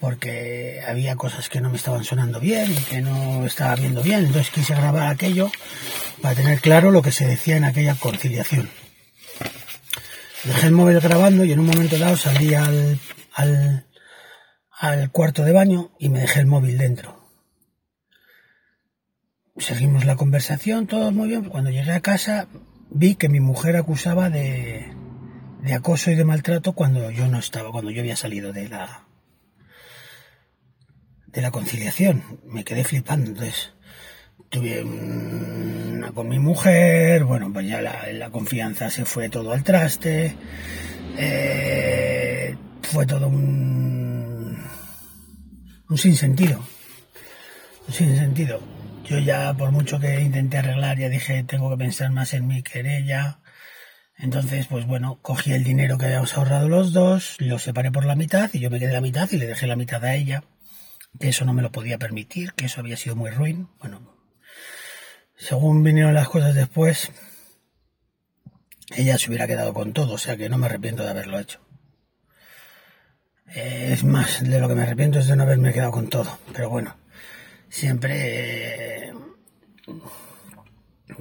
porque 0.00 0.80
había 0.86 1.14
cosas 1.14 1.50
que 1.50 1.60
no 1.60 1.68
me 1.68 1.76
estaban 1.76 2.04
sonando 2.04 2.40
bien 2.40 2.72
y 2.72 2.82
que 2.84 3.02
no 3.02 3.44
estaba 3.44 3.76
viendo 3.76 4.02
bien, 4.02 4.26
entonces 4.26 4.50
quise 4.50 4.74
grabar 4.74 5.08
aquello 5.08 5.50
para 6.22 6.34
tener 6.34 6.60
claro 6.60 6.90
lo 6.90 7.02
que 7.02 7.12
se 7.12 7.26
decía 7.26 7.58
en 7.58 7.64
aquella 7.64 7.94
conciliación. 7.94 8.70
Dejé 10.44 10.68
el 10.68 10.72
móvil 10.72 11.00
grabando 11.00 11.44
y 11.44 11.52
en 11.52 11.60
un 11.60 11.66
momento 11.66 11.98
dado 11.98 12.16
salí 12.16 12.54
al, 12.54 12.98
al, 13.34 15.10
cuarto 15.12 15.44
de 15.44 15.52
baño 15.52 15.90
y 15.98 16.08
me 16.08 16.20
dejé 16.20 16.40
el 16.40 16.46
móvil 16.46 16.78
dentro. 16.78 17.20
Seguimos 19.58 20.06
la 20.06 20.16
conversación, 20.16 20.86
todo 20.86 21.12
muy 21.12 21.28
bien. 21.28 21.44
Cuando 21.44 21.68
llegué 21.68 21.92
a 21.92 22.00
casa 22.00 22.48
vi 22.88 23.16
que 23.16 23.28
mi 23.28 23.40
mujer 23.40 23.76
acusaba 23.76 24.30
de, 24.30 24.90
de 25.60 25.74
acoso 25.74 26.10
y 26.10 26.14
de 26.14 26.24
maltrato 26.24 26.72
cuando 26.72 27.10
yo 27.10 27.28
no 27.28 27.38
estaba, 27.38 27.70
cuando 27.70 27.90
yo 27.90 28.00
había 28.00 28.16
salido 28.16 28.54
de 28.54 28.70
la, 28.70 29.09
de 31.32 31.42
la 31.42 31.50
conciliación. 31.50 32.40
Me 32.44 32.64
quedé 32.64 32.84
flipando. 32.84 33.30
Entonces, 33.30 33.72
tuve 34.48 34.82
una 34.82 36.12
con 36.12 36.28
mi 36.28 36.38
mujer, 36.38 37.24
bueno, 37.24 37.52
pues 37.52 37.66
ya 37.68 37.80
la, 37.80 38.30
confianza 38.30 38.90
se 38.90 39.04
fue 39.04 39.28
todo 39.28 39.52
al 39.52 39.62
traste. 39.62 40.34
Eh, 41.16 42.54
fue 42.82 43.06
todo 43.06 43.28
un, 43.28 44.58
un 45.88 45.98
sinsentido. 45.98 46.60
Un 47.86 47.94
sinsentido. 47.94 48.60
Yo 49.04 49.18
ya, 49.18 49.54
por 49.54 49.72
mucho 49.72 49.98
que 49.98 50.20
intenté 50.20 50.58
arreglar, 50.58 50.98
ya 50.98 51.08
dije, 51.08 51.42
tengo 51.44 51.70
que 51.70 51.76
pensar 51.76 52.10
más 52.10 52.32
en 52.34 52.46
mí 52.46 52.62
que 52.62 52.80
en 52.80 52.86
ella. 52.86 53.40
Entonces, 54.16 54.66
pues 54.66 54.86
bueno, 54.86 55.18
cogí 55.22 55.52
el 55.52 55.64
dinero 55.64 55.96
que 55.98 56.06
habíamos 56.06 56.36
ahorrado 56.36 56.68
los 56.68 56.92
dos, 56.92 57.36
lo 57.38 57.58
separé 57.58 57.90
por 57.90 58.04
la 58.04 58.16
mitad 58.16 58.50
y 58.52 58.60
yo 58.60 58.70
me 58.70 58.78
quedé 58.78 58.92
la 58.92 59.00
mitad 59.00 59.28
y 59.32 59.38
le 59.38 59.46
dejé 59.46 59.66
la 59.66 59.76
mitad 59.76 60.04
a 60.04 60.14
ella 60.14 60.44
que 61.18 61.28
eso 61.28 61.44
no 61.44 61.52
me 61.52 61.62
lo 61.62 61.72
podía 61.72 61.98
permitir, 61.98 62.52
que 62.52 62.66
eso 62.66 62.80
había 62.80 62.96
sido 62.96 63.16
muy 63.16 63.30
ruin. 63.30 63.68
Bueno, 63.78 64.14
según 65.36 65.82
vinieron 65.82 66.14
las 66.14 66.28
cosas 66.28 66.54
después, 66.54 67.10
ella 68.96 69.18
se 69.18 69.28
hubiera 69.28 69.46
quedado 69.46 69.72
con 69.72 69.92
todo, 69.92 70.14
o 70.14 70.18
sea 70.18 70.36
que 70.36 70.48
no 70.48 70.58
me 70.58 70.66
arrepiento 70.66 71.02
de 71.02 71.10
haberlo 71.10 71.38
hecho. 71.38 71.60
Eh, 73.54 73.90
es 73.92 74.04
más, 74.04 74.42
de 74.42 74.60
lo 74.60 74.68
que 74.68 74.74
me 74.74 74.82
arrepiento 74.82 75.18
es 75.18 75.26
de 75.26 75.36
no 75.36 75.42
haberme 75.42 75.72
quedado 75.72 75.90
con 75.90 76.08
todo, 76.08 76.38
pero 76.52 76.70
bueno, 76.70 76.96
siempre... 77.68 79.12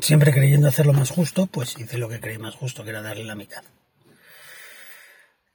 siempre 0.02 0.34
creyendo 0.34 0.68
hacerlo 0.68 0.94
más 0.94 1.10
justo, 1.10 1.48
pues 1.48 1.78
hice 1.80 1.98
lo 1.98 2.10
que 2.10 2.20
creí 2.20 2.38
más 2.38 2.56
justo, 2.56 2.84
que 2.84 2.92
era 2.92 3.02
darle 3.02 3.24
la 3.24 3.36
mitad. 3.36 3.64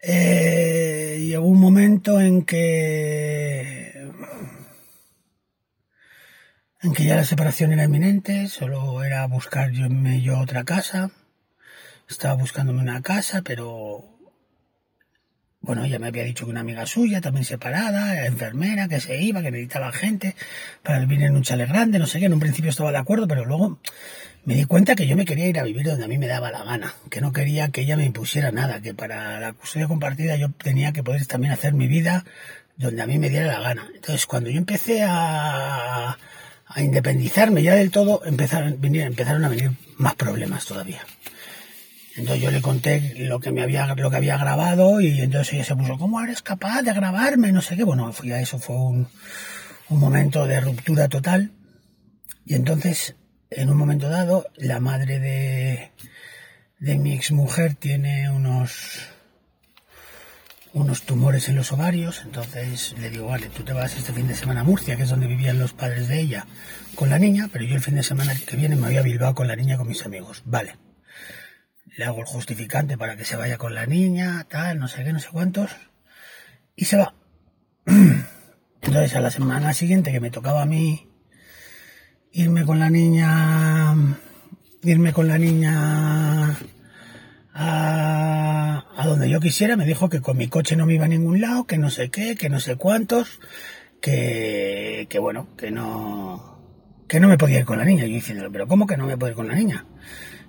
Eh, 0.02 1.18
llegó 1.20 1.46
un 1.46 1.60
momento 1.60 2.20
en 2.20 2.44
que 2.44 3.93
en 6.84 6.92
que 6.92 7.04
ya 7.04 7.16
la 7.16 7.24
separación 7.24 7.72
era 7.72 7.84
inminente, 7.84 8.46
solo 8.48 9.02
era 9.02 9.26
buscar 9.26 9.70
yo, 9.70 10.38
otra 10.38 10.64
casa. 10.64 11.10
Estaba 12.08 12.34
buscándome 12.34 12.80
una 12.80 13.00
casa, 13.00 13.40
pero 13.42 14.04
bueno, 15.62 15.84
ella 15.84 15.98
me 15.98 16.08
había 16.08 16.24
dicho 16.24 16.44
que 16.44 16.50
una 16.50 16.60
amiga 16.60 16.84
suya, 16.84 17.22
también 17.22 17.46
separada, 17.46 18.26
enfermera, 18.26 18.86
que 18.86 19.00
se 19.00 19.18
iba, 19.22 19.40
que 19.40 19.50
necesitaba 19.50 19.92
gente 19.92 20.36
para 20.82 20.98
vivir 20.98 21.22
en 21.22 21.34
un 21.34 21.42
chalet 21.42 21.66
grande, 21.66 21.98
no 21.98 22.06
sé 22.06 22.20
qué. 22.20 22.26
En 22.26 22.34
un 22.34 22.40
principio 22.40 22.70
estaba 22.70 22.92
de 22.92 22.98
acuerdo, 22.98 23.26
pero 23.26 23.46
luego 23.46 23.78
me 24.44 24.54
di 24.54 24.66
cuenta 24.66 24.94
que 24.94 25.06
yo 25.06 25.16
me 25.16 25.24
quería 25.24 25.48
ir 25.48 25.58
a 25.58 25.64
vivir 25.64 25.86
donde 25.86 26.04
a 26.04 26.08
mí 26.08 26.18
me 26.18 26.26
daba 26.26 26.50
la 26.50 26.64
gana, 26.64 26.94
que 27.10 27.22
no 27.22 27.32
quería 27.32 27.70
que 27.70 27.80
ella 27.80 27.96
me 27.96 28.04
impusiera 28.04 28.52
nada, 28.52 28.82
que 28.82 28.92
para 28.92 29.40
la 29.40 29.54
custodia 29.54 29.88
compartida 29.88 30.36
yo 30.36 30.50
tenía 30.50 30.92
que 30.92 31.02
poder 31.02 31.24
también 31.24 31.54
hacer 31.54 31.72
mi 31.72 31.88
vida 31.88 32.26
donde 32.76 33.00
a 33.00 33.06
mí 33.06 33.18
me 33.18 33.30
diera 33.30 33.46
la 33.46 33.60
gana. 33.60 33.88
Entonces, 33.94 34.26
cuando 34.26 34.50
yo 34.50 34.58
empecé 34.58 35.02
a, 35.02 36.18
a 36.74 36.82
independizarme 36.82 37.62
ya 37.62 37.74
del 37.74 37.90
todo, 37.90 38.22
empezaron, 38.24 38.78
empezaron 38.82 39.44
a 39.44 39.48
venir 39.48 39.70
más 39.96 40.16
problemas 40.16 40.66
todavía. 40.66 41.02
Entonces 42.16 42.42
yo 42.42 42.50
le 42.50 42.60
conté 42.60 43.14
lo 43.16 43.40
que 43.40 43.52
me 43.52 43.62
había, 43.62 43.86
lo 43.94 44.10
que 44.10 44.16
había 44.16 44.36
grabado 44.36 45.00
y 45.00 45.20
entonces 45.20 45.54
ella 45.54 45.64
se 45.64 45.76
puso, 45.76 45.98
¿cómo 45.98 46.20
eres 46.20 46.42
capaz 46.42 46.82
de 46.82 46.92
grabarme? 46.92 47.52
No 47.52 47.62
sé 47.62 47.76
qué. 47.76 47.84
Bueno, 47.84 48.12
ya 48.22 48.40
eso 48.40 48.58
fue 48.58 48.76
un, 48.76 49.08
un 49.88 49.98
momento 50.00 50.46
de 50.46 50.60
ruptura 50.60 51.08
total. 51.08 51.52
Y 52.44 52.54
entonces, 52.54 53.16
en 53.50 53.70
un 53.70 53.76
momento 53.76 54.08
dado, 54.08 54.46
la 54.56 54.80
madre 54.80 55.18
de, 55.18 55.92
de 56.78 56.98
mi 56.98 57.12
exmujer 57.12 57.74
tiene 57.74 58.30
unos, 58.30 58.98
unos 60.74 61.02
tumores 61.02 61.48
en 61.48 61.54
los 61.54 61.70
ovarios, 61.70 62.22
entonces 62.24 62.94
le 62.98 63.08
digo, 63.08 63.28
vale, 63.28 63.48
tú 63.48 63.62
te 63.62 63.72
vas 63.72 63.96
este 63.96 64.12
fin 64.12 64.26
de 64.26 64.34
semana 64.34 64.62
a 64.62 64.64
Murcia, 64.64 64.96
que 64.96 65.04
es 65.04 65.08
donde 65.08 65.28
vivían 65.28 65.58
los 65.60 65.72
padres 65.72 66.08
de 66.08 66.20
ella, 66.20 66.46
con 66.96 67.08
la 67.08 67.18
niña, 67.18 67.48
pero 67.52 67.64
yo 67.64 67.76
el 67.76 67.80
fin 67.80 67.94
de 67.94 68.02
semana 68.02 68.34
que 68.34 68.56
viene 68.56 68.74
me 68.74 68.88
voy 68.88 68.96
a 68.96 69.02
Bilbao 69.02 69.36
con 69.36 69.46
la 69.46 69.54
niña 69.54 69.76
con 69.76 69.86
mis 69.86 70.04
amigos. 70.04 70.42
Vale. 70.44 70.76
Le 71.96 72.04
hago 72.04 72.18
el 72.18 72.26
justificante 72.26 72.98
para 72.98 73.16
que 73.16 73.24
se 73.24 73.36
vaya 73.36 73.56
con 73.56 73.72
la 73.72 73.86
niña, 73.86 74.44
tal, 74.50 74.80
no 74.80 74.88
sé 74.88 75.04
qué, 75.04 75.12
no 75.12 75.20
sé 75.20 75.28
cuántos, 75.30 75.70
y 76.74 76.86
se 76.86 76.96
va. 76.96 77.14
Entonces 77.86 79.14
a 79.14 79.20
la 79.20 79.30
semana 79.30 79.72
siguiente 79.74 80.10
que 80.10 80.20
me 80.20 80.32
tocaba 80.32 80.62
a 80.62 80.66
mí 80.66 81.08
irme 82.32 82.64
con 82.64 82.80
la 82.80 82.90
niña, 82.90 83.94
irme 84.82 85.12
con 85.12 85.28
la 85.28 85.38
niña 85.38 86.56
a, 87.54 88.84
a, 88.96 89.06
donde 89.06 89.30
yo 89.30 89.40
quisiera, 89.40 89.76
me 89.76 89.86
dijo 89.86 90.08
que 90.08 90.20
con 90.20 90.36
mi 90.36 90.48
coche 90.48 90.76
no 90.76 90.86
me 90.86 90.94
iba 90.94 91.04
a 91.04 91.08
ningún 91.08 91.40
lado, 91.40 91.64
que 91.64 91.78
no 91.78 91.88
sé 91.88 92.10
qué, 92.10 92.34
que 92.34 92.50
no 92.50 92.58
sé 92.58 92.76
cuántos, 92.76 93.40
que, 94.00 95.06
que 95.08 95.18
bueno, 95.20 95.48
que 95.56 95.70
no, 95.70 96.58
que 97.08 97.20
no 97.20 97.28
me 97.28 97.38
podía 97.38 97.60
ir 97.60 97.64
con 97.64 97.78
la 97.78 97.84
niña. 97.84 98.04
Yo 98.04 98.14
diciéndole, 98.14 98.50
pero 98.50 98.66
¿cómo 98.66 98.86
que 98.86 98.96
no 98.96 99.06
me 99.06 99.16
puedo 99.16 99.30
ir 99.30 99.36
con 99.36 99.48
la 99.48 99.54
niña? 99.54 99.86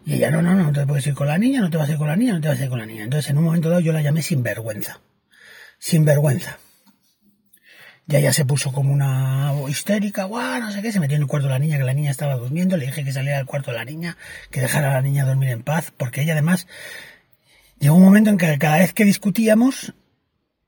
Y 0.03 0.15
ella, 0.15 0.31
no, 0.31 0.41
no, 0.41 0.55
no, 0.55 0.63
no 0.65 0.73
te 0.73 0.85
puedes 0.85 1.05
ir 1.07 1.13
con 1.13 1.27
la 1.27 1.37
niña, 1.37 1.61
no 1.61 1.69
te 1.69 1.77
vas 1.77 1.89
a 1.89 1.93
ir 1.93 1.97
con 1.97 2.07
la 2.07 2.15
niña, 2.15 2.33
no 2.33 2.41
te 2.41 2.47
vas 2.47 2.59
a 2.59 2.63
ir 2.63 2.69
con 2.69 2.79
la 2.79 2.85
niña. 2.85 3.03
Entonces 3.03 3.29
en 3.29 3.37
un 3.37 3.43
momento 3.43 3.69
dado 3.69 3.81
yo 3.81 3.93
la 3.93 4.01
llamé 4.01 4.21
sin 4.21 4.43
vergüenza. 4.43 4.99
Ya 8.07 8.19
ella 8.19 8.33
se 8.33 8.45
puso 8.45 8.71
como 8.71 8.93
una 8.93 9.51
histérica, 9.67 10.25
guau, 10.25 10.59
no 10.59 10.71
sé 10.71 10.81
qué, 10.81 10.91
se 10.91 10.99
metió 10.99 11.15
en 11.15 11.23
el 11.23 11.27
cuarto 11.27 11.47
de 11.47 11.53
la 11.53 11.59
niña, 11.59 11.77
que 11.77 11.83
la 11.83 11.93
niña 11.93 12.11
estaba 12.11 12.35
durmiendo, 12.35 12.77
le 12.77 12.85
dije 12.85 13.03
que 13.03 13.11
saliera 13.11 13.37
del 13.37 13.47
cuarto 13.47 13.71
de 13.71 13.77
la 13.77 13.85
niña, 13.85 14.17
que 14.51 14.61
dejara 14.61 14.91
a 14.91 14.93
la 14.93 15.01
niña 15.01 15.25
dormir 15.25 15.49
en 15.49 15.63
paz, 15.63 15.91
porque 15.97 16.21
ella 16.21 16.33
además 16.33 16.67
llegó 17.79 17.95
un 17.95 18.03
momento 18.03 18.29
en 18.29 18.37
que 18.37 18.57
cada 18.59 18.77
vez 18.77 18.93
que 18.93 19.05
discutíamos 19.05 19.93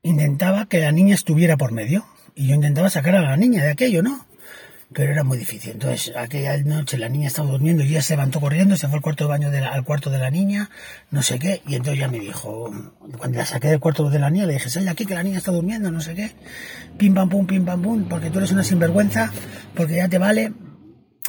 intentaba 0.02 0.66
que 0.66 0.80
la 0.80 0.90
niña 0.90 1.14
estuviera 1.14 1.56
por 1.56 1.70
medio, 1.70 2.06
y 2.34 2.48
yo 2.48 2.54
intentaba 2.54 2.90
sacar 2.90 3.16
a 3.16 3.20
la 3.20 3.36
niña 3.36 3.62
de 3.62 3.70
aquello, 3.70 4.02
¿no? 4.02 4.27
Pero 4.92 5.12
era 5.12 5.22
muy 5.22 5.38
difícil. 5.38 5.72
Entonces, 5.72 6.16
aquella 6.16 6.56
noche 6.58 6.96
la 6.98 7.08
niña 7.08 7.28
estaba 7.28 7.50
durmiendo 7.50 7.84
y 7.84 7.88
ella 7.88 8.02
se 8.02 8.14
levantó 8.14 8.40
corriendo, 8.40 8.76
se 8.76 8.88
fue 8.88 8.96
al 8.96 9.02
cuarto 9.02 9.24
de 9.24 9.28
baño 9.28 9.50
de 9.50 9.58
al 9.58 9.84
cuarto 9.84 10.10
de 10.10 10.18
la 10.18 10.30
niña, 10.30 10.70
no 11.10 11.22
sé 11.22 11.38
qué, 11.38 11.62
y 11.66 11.74
entonces 11.74 12.00
ya 12.00 12.08
me 12.08 12.18
dijo, 12.18 12.70
cuando 13.18 13.38
la 13.38 13.46
saqué 13.46 13.68
del 13.68 13.80
cuarto 13.80 14.08
de 14.08 14.18
la 14.18 14.30
niña, 14.30 14.46
le 14.46 14.54
dije, 14.54 14.80
de 14.80 14.90
aquí 14.90 15.04
que 15.04 15.14
la 15.14 15.22
niña 15.22 15.38
está 15.38 15.52
durmiendo, 15.52 15.90
no 15.90 16.00
sé 16.00 16.14
qué, 16.14 16.32
pim 16.96 17.14
pam 17.14 17.28
pum, 17.28 17.46
pim 17.46 17.64
pam 17.64 17.82
pum, 17.82 18.08
porque 18.08 18.30
tú 18.30 18.38
eres 18.38 18.52
una 18.52 18.64
sinvergüenza, 18.64 19.32
porque 19.74 19.96
ya 19.96 20.08
te 20.08 20.18
vale. 20.18 20.52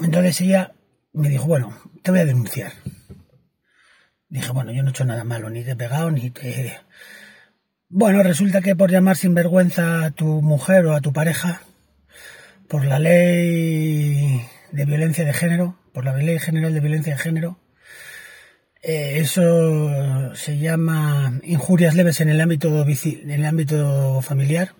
Entonces 0.02 0.40
ella 0.42 0.74
me 1.14 1.30
dijo, 1.30 1.46
bueno, 1.46 1.78
te 2.04 2.12
voy 2.12 2.22
a 2.22 2.26
denunciar. 2.26 2.72
Dije, 4.30 4.52
bueno, 4.52 4.72
yo 4.72 4.84
no 4.84 4.90
he 4.90 4.92
hecho 4.92 5.06
nada 5.06 5.24
malo, 5.24 5.50
ni 5.50 5.64
te 5.64 5.72
he 5.72 5.76
pegado, 5.76 6.12
ni 6.12 6.30
te... 6.30 6.78
Bueno, 7.90 8.22
resulta 8.22 8.62
que 8.62 8.76
por 8.76 8.92
llamar 8.92 9.18
sinvergüenza 9.18 10.06
a 10.06 10.12
tu 10.12 10.44
mujer 10.44 10.86
o 10.86 10.94
a 10.94 11.02
tu 11.02 11.12
pareja, 11.12 11.64
por 12.70 12.86
la 12.86 13.00
ley 13.00 14.46
de 14.72 14.86
violencia 14.86 15.26
de 15.26 15.34
género, 15.34 15.78
por 15.92 16.06
la 16.06 16.16
ley 16.16 16.40
general 16.40 16.74
de 16.74 16.80
violencia 16.80 17.14
de 17.14 17.20
género, 17.20 17.60
eh, 18.82 19.16
eso 19.18 20.34
se 20.36 20.58
llama 20.58 21.42
injurias 21.44 21.96
leves 21.96 22.22
en 22.22 22.30
el 22.30 22.40
ámbito 22.40 22.86
en 22.86 23.32
el 23.32 23.46
ámbito 23.46 24.22
familiar 24.22 24.76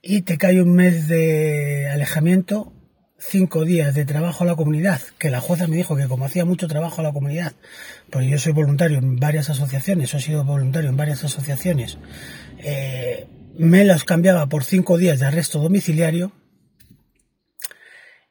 y 0.00 0.22
te 0.22 0.38
cae 0.38 0.62
un 0.62 0.74
mes 0.74 1.08
de 1.08 1.88
alejamiento 1.88 2.72
cinco 3.18 3.64
días 3.64 3.94
de 3.94 4.04
trabajo 4.04 4.44
a 4.44 4.46
la 4.46 4.54
comunidad, 4.54 5.00
que 5.18 5.30
la 5.30 5.40
jueza 5.40 5.66
me 5.66 5.76
dijo 5.76 5.96
que 5.96 6.06
como 6.06 6.26
hacía 6.26 6.44
mucho 6.44 6.68
trabajo 6.68 7.00
a 7.00 7.04
la 7.04 7.12
comunidad, 7.12 7.54
porque 8.10 8.28
yo 8.28 8.38
soy 8.38 8.52
voluntario 8.52 8.98
en 8.98 9.16
varias 9.16 9.48
asociaciones, 9.48 10.12
he 10.12 10.20
sido 10.20 10.44
voluntario 10.44 10.90
en 10.90 10.96
varias 10.96 11.24
asociaciones, 11.24 11.98
eh, 12.58 13.26
me 13.56 13.84
los 13.84 14.04
cambiaba 14.04 14.46
por 14.48 14.64
cinco 14.64 14.98
días 14.98 15.20
de 15.20 15.26
arresto 15.26 15.58
domiciliario. 15.60 16.32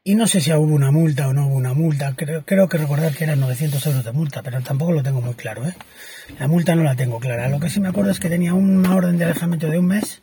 Y 0.06 0.16
no 0.16 0.26
sé 0.26 0.42
si 0.42 0.52
hubo 0.52 0.74
una 0.74 0.90
multa 0.90 1.28
o 1.28 1.32
no 1.32 1.46
hubo 1.46 1.54
una 1.54 1.72
multa. 1.72 2.14
Creo, 2.14 2.44
que 2.44 2.76
recordar 2.76 3.14
que 3.14 3.24
eran 3.24 3.40
900 3.40 3.86
euros 3.86 4.04
de 4.04 4.12
multa, 4.12 4.42
pero 4.42 4.60
tampoco 4.60 4.92
lo 4.92 5.02
tengo 5.02 5.22
muy 5.22 5.32
claro. 5.32 5.66
¿eh? 5.66 5.74
La 6.38 6.46
multa 6.46 6.74
no 6.74 6.82
la 6.82 6.94
tengo 6.94 7.18
clara. 7.20 7.48
Lo 7.48 7.58
que 7.58 7.70
sí 7.70 7.80
me 7.80 7.88
acuerdo 7.88 8.10
es 8.10 8.20
que 8.20 8.28
tenía 8.28 8.52
una 8.52 8.94
orden 8.94 9.16
de 9.16 9.24
alejamiento 9.24 9.66
de 9.68 9.78
un 9.78 9.86
mes 9.86 10.20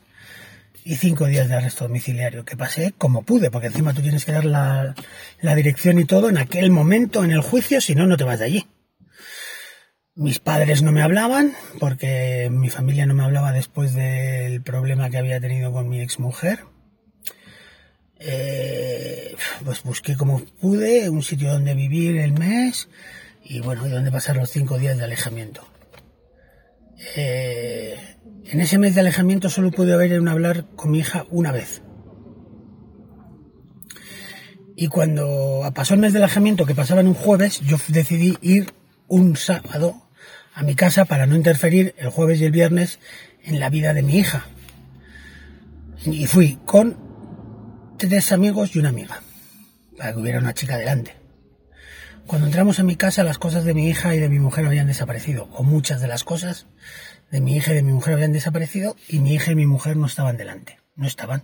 y 0.83 0.97
cinco 0.97 1.25
días 1.25 1.49
de 1.49 1.55
arresto 1.55 1.87
domiciliario, 1.87 2.45
que 2.45 2.55
pasé 2.55 2.93
como 2.95 3.23
pude, 3.23 3.49
porque 3.49 3.67
encima 3.67 3.95
tú 3.95 4.03
tienes 4.03 4.23
que 4.23 4.33
dar 4.33 4.45
la, 4.45 4.93
la 5.41 5.55
dirección 5.55 5.97
y 5.97 6.05
todo 6.05 6.29
en 6.29 6.37
aquel 6.37 6.69
momento 6.69 7.23
en 7.23 7.31
el 7.31 7.41
juicio, 7.41 7.81
si 7.81 7.95
no, 7.95 8.05
no 8.05 8.17
te 8.17 8.23
vas 8.23 8.37
de 8.37 8.45
allí. 8.45 8.67
Mis 10.13 10.37
padres 10.37 10.83
no 10.83 10.91
me 10.91 11.01
hablaban, 11.01 11.53
porque 11.79 12.49
mi 12.51 12.69
familia 12.69 13.07
no 13.07 13.15
me 13.15 13.23
hablaba 13.23 13.51
después 13.51 13.95
del 13.95 14.61
problema 14.61 15.09
que 15.09 15.17
había 15.17 15.41
tenido 15.41 15.71
con 15.71 15.89
mi 15.89 16.01
exmujer. 16.01 16.59
Eh, 18.23 19.35
pues 19.65 19.81
busqué 19.81 20.15
como 20.15 20.45
pude 20.61 21.09
un 21.09 21.23
sitio 21.23 21.51
donde 21.51 21.73
vivir 21.73 22.17
el 22.17 22.33
mes 22.33 22.87
y 23.43 23.61
bueno, 23.61 23.87
donde 23.89 24.11
pasar 24.11 24.37
los 24.37 24.51
cinco 24.51 24.77
días 24.77 24.95
de 24.97 25.05
alejamiento. 25.05 25.67
Eh, 27.15 27.95
en 28.45 28.61
ese 28.61 28.77
mes 28.77 28.93
de 28.93 29.01
alejamiento 29.01 29.49
solo 29.49 29.71
pude 29.71 29.93
haber 29.93 30.19
un 30.19 30.27
hablar 30.27 30.67
con 30.75 30.91
mi 30.91 30.99
hija 30.99 31.25
una 31.31 31.51
vez. 31.51 31.81
Y 34.75 34.87
cuando 34.87 35.69
pasó 35.73 35.95
el 35.95 35.99
mes 35.99 36.13
de 36.13 36.19
alejamiento, 36.19 36.65
que 36.65 36.75
pasaba 36.75 37.01
en 37.01 37.07
un 37.07 37.13
jueves, 37.15 37.59
yo 37.61 37.77
decidí 37.87 38.37
ir 38.41 38.73
un 39.07 39.35
sábado 39.35 40.09
a 40.53 40.63
mi 40.63 40.75
casa 40.75 41.05
para 41.05 41.25
no 41.25 41.35
interferir 41.35 41.95
el 41.97 42.09
jueves 42.09 42.39
y 42.39 42.45
el 42.45 42.51
viernes 42.51 42.99
en 43.43 43.59
la 43.59 43.69
vida 43.69 43.93
de 43.93 44.03
mi 44.03 44.17
hija. 44.17 44.45
Y 46.05 46.25
fui 46.27 46.57
con 46.65 47.10
tres 48.07 48.31
amigos 48.31 48.75
y 48.75 48.79
una 48.79 48.89
amiga, 48.89 49.21
para 49.95 50.11
que 50.11 50.19
hubiera 50.19 50.39
una 50.39 50.55
chica 50.55 50.75
delante. 50.75 51.13
Cuando 52.25 52.47
entramos 52.47 52.79
en 52.79 52.87
mi 52.87 52.95
casa, 52.95 53.23
las 53.23 53.37
cosas 53.37 53.63
de 53.63 53.75
mi 53.75 53.89
hija 53.89 54.15
y 54.15 54.19
de 54.19 54.27
mi 54.27 54.39
mujer 54.39 54.65
habían 54.65 54.87
desaparecido, 54.87 55.43
o 55.53 55.61
muchas 55.61 56.01
de 56.01 56.07
las 56.07 56.23
cosas 56.23 56.65
de 57.29 57.41
mi 57.41 57.55
hija 57.55 57.73
y 57.73 57.75
de 57.75 57.83
mi 57.83 57.91
mujer 57.91 58.15
habían 58.15 58.33
desaparecido 58.33 58.95
y 59.07 59.19
mi 59.19 59.35
hija 59.35 59.51
y 59.51 59.55
mi 59.55 59.67
mujer 59.67 59.97
no 59.97 60.07
estaban 60.07 60.35
delante, 60.35 60.79
no 60.95 61.05
estaban. 61.05 61.43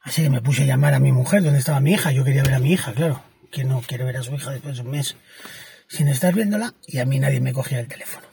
Así 0.00 0.22
que 0.22 0.30
me 0.30 0.40
puse 0.40 0.62
a 0.62 0.66
llamar 0.66 0.94
a 0.94 1.00
mi 1.00 1.12
mujer, 1.12 1.42
¿dónde 1.42 1.58
estaba 1.58 1.80
mi 1.80 1.92
hija? 1.92 2.12
Yo 2.12 2.24
quería 2.24 2.42
ver 2.42 2.54
a 2.54 2.58
mi 2.58 2.72
hija, 2.72 2.94
claro. 2.94 3.22
¿Quién 3.50 3.68
no 3.68 3.82
quiere 3.82 4.04
ver 4.04 4.16
a 4.16 4.22
su 4.22 4.34
hija 4.34 4.52
después 4.52 4.76
de 4.76 4.82
un 4.82 4.90
mes 4.90 5.16
sin 5.86 6.08
estar 6.08 6.34
viéndola? 6.34 6.72
Y 6.86 6.98
a 6.98 7.04
mí 7.04 7.18
nadie 7.18 7.42
me 7.42 7.52
cogía 7.52 7.78
el 7.78 7.88
teléfono. 7.88 8.26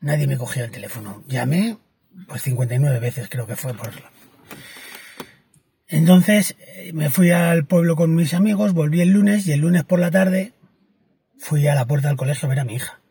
Nadie 0.00 0.26
me 0.26 0.36
cogía 0.36 0.64
el 0.64 0.70
teléfono. 0.70 1.24
Llamé, 1.26 1.78
pues 2.28 2.42
59 2.42 3.00
veces 3.00 3.30
creo 3.30 3.46
que 3.46 3.56
fue 3.56 3.72
por... 3.72 4.11
Entonces 5.92 6.56
eh, 6.58 6.90
me 6.94 7.10
fui 7.10 7.32
al 7.32 7.66
pueblo 7.66 7.96
con 7.96 8.14
mis 8.14 8.32
amigos, 8.32 8.72
volví 8.72 9.02
el 9.02 9.10
lunes 9.10 9.46
y 9.46 9.52
el 9.52 9.60
lunes 9.60 9.84
por 9.84 10.00
la 10.00 10.10
tarde 10.10 10.54
fui 11.38 11.66
a 11.68 11.74
la 11.74 11.86
puerta 11.86 12.08
del 12.08 12.16
colegio 12.16 12.46
a 12.46 12.48
ver 12.48 12.60
a 12.60 12.64
mi 12.64 12.76
hija. 12.76 13.02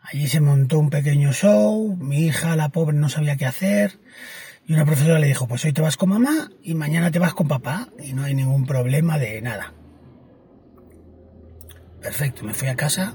Allí 0.00 0.28
se 0.28 0.40
montó 0.40 0.78
un 0.78 0.88
pequeño 0.88 1.32
show, 1.32 1.96
mi 1.96 2.26
hija, 2.26 2.54
la 2.54 2.68
pobre, 2.68 2.96
no 2.96 3.08
sabía 3.08 3.36
qué 3.36 3.44
hacer, 3.44 3.98
y 4.64 4.72
una 4.72 4.84
profesora 4.84 5.18
le 5.18 5.26
dijo, 5.26 5.48
pues 5.48 5.64
hoy 5.64 5.72
te 5.72 5.82
vas 5.82 5.96
con 5.96 6.10
mamá 6.10 6.50
y 6.62 6.74
mañana 6.74 7.10
te 7.10 7.18
vas 7.18 7.34
con 7.34 7.48
papá, 7.48 7.88
y 7.98 8.12
no 8.12 8.22
hay 8.22 8.36
ningún 8.36 8.66
problema 8.66 9.18
de 9.18 9.42
nada. 9.42 9.74
Perfecto, 12.00 12.44
me 12.44 12.54
fui 12.54 12.68
a 12.68 12.76
casa 12.76 13.14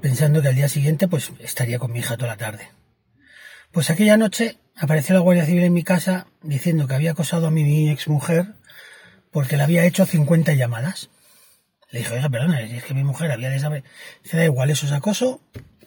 pensando 0.00 0.40
que 0.40 0.48
al 0.48 0.54
día 0.54 0.70
siguiente 0.70 1.06
pues 1.06 1.32
estaría 1.38 1.78
con 1.78 1.92
mi 1.92 1.98
hija 1.98 2.16
toda 2.16 2.30
la 2.30 2.38
tarde. 2.38 2.66
Pues 3.72 3.90
aquella 3.90 4.16
noche 4.16 4.58
apareció 4.76 5.14
la 5.14 5.20
Guardia 5.20 5.46
Civil 5.46 5.64
en 5.64 5.72
mi 5.72 5.82
casa 5.82 6.26
diciendo 6.42 6.86
que 6.86 6.94
había 6.94 7.12
acosado 7.12 7.46
a 7.46 7.50
mi 7.50 7.90
ex 7.90 8.08
mujer 8.08 8.54
porque 9.30 9.56
le 9.56 9.64
había 9.64 9.84
hecho 9.84 10.06
50 10.06 10.54
llamadas. 10.54 11.10
Le 11.90 12.00
dije, 12.00 12.14
oiga, 12.14 12.28
perdona, 12.28 12.60
es 12.60 12.84
que 12.84 12.94
mi 12.94 13.04
mujer 13.04 13.30
había 13.30 13.50
desaparecido. 13.50 13.92
Se 14.22 14.36
da 14.36 14.44
igual, 14.44 14.70
eso 14.70 14.86
es 14.86 14.92
acoso, 14.92 15.40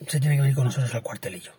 se 0.08 0.20
tiene 0.20 0.36
que 0.36 0.42
venir 0.42 0.56
con 0.56 0.66
nosotros 0.66 0.94
al 0.94 1.02
cuartelillo. 1.02 1.54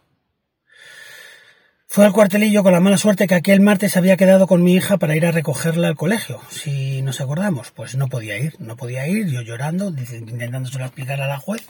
Fue 1.87 2.05
al 2.05 2.13
cuartelillo 2.13 2.63
con 2.63 2.73
la 2.73 2.81
mala 2.81 2.99
suerte 2.99 3.27
que 3.27 3.35
aquel 3.35 3.61
martes 3.61 3.97
había 3.97 4.19
quedado 4.19 4.47
con 4.47 4.63
mi 4.63 4.75
hija 4.75 4.99
para 4.99 5.17
ir 5.17 5.25
a 5.25 5.33
recogerla 5.33 5.89
al 5.89 5.97
colegio. 5.97 6.41
Si 6.51 7.01
nos 7.01 7.23
acordamos, 7.23 7.71
pues 7.71 7.97
no 7.97 8.09
podía 8.09 8.37
ir, 8.37 8.55
no 8.59 8.77
podía 8.77 9.07
ir, 9.07 9.27
yo 9.27 9.41
llorando, 9.41 9.89
intentando 9.89 10.69
solo 10.69 10.85
explicar 10.85 11.23
a 11.23 11.27
la 11.27 11.39
juez. 11.39 11.67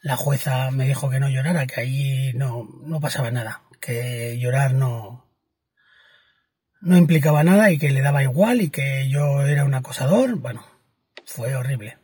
La 0.00 0.16
jueza 0.16 0.70
me 0.70 0.86
dijo 0.86 1.10
que 1.10 1.18
no 1.18 1.28
llorara, 1.28 1.66
que 1.66 1.80
ahí 1.80 2.32
no, 2.34 2.68
no 2.84 3.00
pasaba 3.00 3.32
nada, 3.32 3.62
que 3.82 4.38
llorar 4.38 4.74
no, 4.74 5.28
no 6.80 6.96
implicaba 6.96 7.42
nada 7.42 7.70
y 7.72 7.78
que 7.78 7.90
le 7.90 8.00
daba 8.00 8.22
igual 8.22 8.60
y 8.60 8.70
que 8.70 9.08
yo 9.08 9.42
era 9.42 9.64
un 9.64 9.74
acosador. 9.74 10.36
Bueno, 10.36 10.64
fue 11.26 11.56
horrible. 11.56 11.98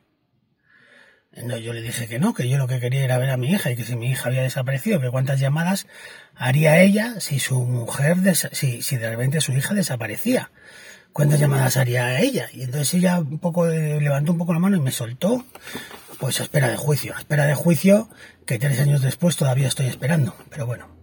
No, 1.45 1.57
yo 1.57 1.73
le 1.73 1.81
dije 1.81 2.09
que 2.09 2.19
no, 2.19 2.35
que 2.35 2.49
yo 2.49 2.59
lo 2.59 2.67
que 2.67 2.81
quería 2.81 3.05
era 3.05 3.17
ver 3.17 3.31
a 3.31 3.37
mi 3.37 3.53
hija 3.53 3.71
y 3.71 3.77
que 3.77 3.85
si 3.85 3.95
mi 3.95 4.11
hija 4.11 4.29
había 4.29 4.43
desaparecido, 4.43 5.01
que 5.01 5.11
cuántas 5.11 5.39
llamadas 5.39 5.87
haría 6.35 6.81
ella 6.81 7.21
si 7.21 7.39
su 7.39 7.61
mujer, 7.63 8.17
si, 8.35 8.83
si 8.83 8.97
de 8.97 9.09
repente 9.09 9.41
su 9.41 9.53
hija 9.53 9.73
desaparecía. 9.73 10.51
¿Cuántas 11.13 11.39
llamadas 11.39 11.77
haría 11.77 12.21
ella? 12.21 12.49
Y 12.53 12.63
entonces 12.63 12.95
ella 12.95 13.21
un 13.21 13.39
poco 13.39 13.67
levantó 13.67 14.33
un 14.33 14.39
poco 14.39 14.53
la 14.53 14.59
mano 14.59 14.77
y 14.77 14.81
me 14.81 14.91
soltó, 14.91 15.45
pues 16.19 16.41
a 16.41 16.43
espera 16.43 16.69
de 16.69 16.77
juicio, 16.77 17.15
a 17.15 17.21
espera 17.21 17.47
de 17.47 17.55
juicio 17.55 18.11
que 18.47 18.59
tres 18.59 18.81
años 18.81 19.01
después 19.01 19.37
todavía 19.37 19.69
estoy 19.69 19.87
esperando, 19.87 20.37
pero 20.51 20.67
bueno. 20.67 20.98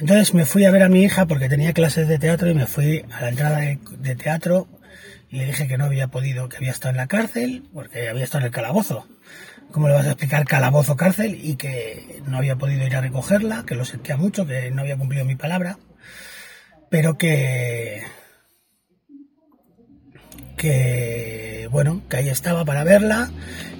Entonces 0.00 0.32
me 0.32 0.46
fui 0.46 0.64
a 0.64 0.70
ver 0.70 0.82
a 0.82 0.88
mi 0.88 1.02
hija 1.02 1.26
porque 1.26 1.50
tenía 1.50 1.74
clases 1.74 2.08
de 2.08 2.18
teatro 2.18 2.48
y 2.48 2.54
me 2.54 2.66
fui 2.66 3.04
a 3.12 3.20
la 3.20 3.28
entrada 3.28 3.58
de 3.58 4.16
teatro 4.16 4.66
y 5.28 5.36
le 5.36 5.44
dije 5.44 5.68
que 5.68 5.76
no 5.76 5.84
había 5.84 6.08
podido, 6.08 6.48
que 6.48 6.56
había 6.56 6.70
estado 6.70 6.92
en 6.92 6.96
la 6.96 7.06
cárcel, 7.06 7.64
porque 7.74 8.08
había 8.08 8.24
estado 8.24 8.40
en 8.40 8.46
el 8.46 8.52
calabozo. 8.52 9.06
¿Cómo 9.70 9.88
le 9.88 9.94
vas 9.94 10.06
a 10.06 10.12
explicar 10.12 10.46
calabozo, 10.46 10.96
cárcel? 10.96 11.38
Y 11.42 11.56
que 11.56 12.22
no 12.26 12.38
había 12.38 12.56
podido 12.56 12.86
ir 12.86 12.96
a 12.96 13.02
recogerla, 13.02 13.64
que 13.66 13.74
lo 13.74 13.84
sentía 13.84 14.16
mucho, 14.16 14.46
que 14.46 14.70
no 14.70 14.80
había 14.80 14.96
cumplido 14.96 15.26
mi 15.26 15.36
palabra, 15.36 15.78
pero 16.88 17.18
que... 17.18 18.02
que... 20.56 21.68
bueno, 21.70 22.02
que 22.08 22.16
ahí 22.16 22.28
estaba 22.30 22.64
para 22.64 22.84
verla 22.84 23.30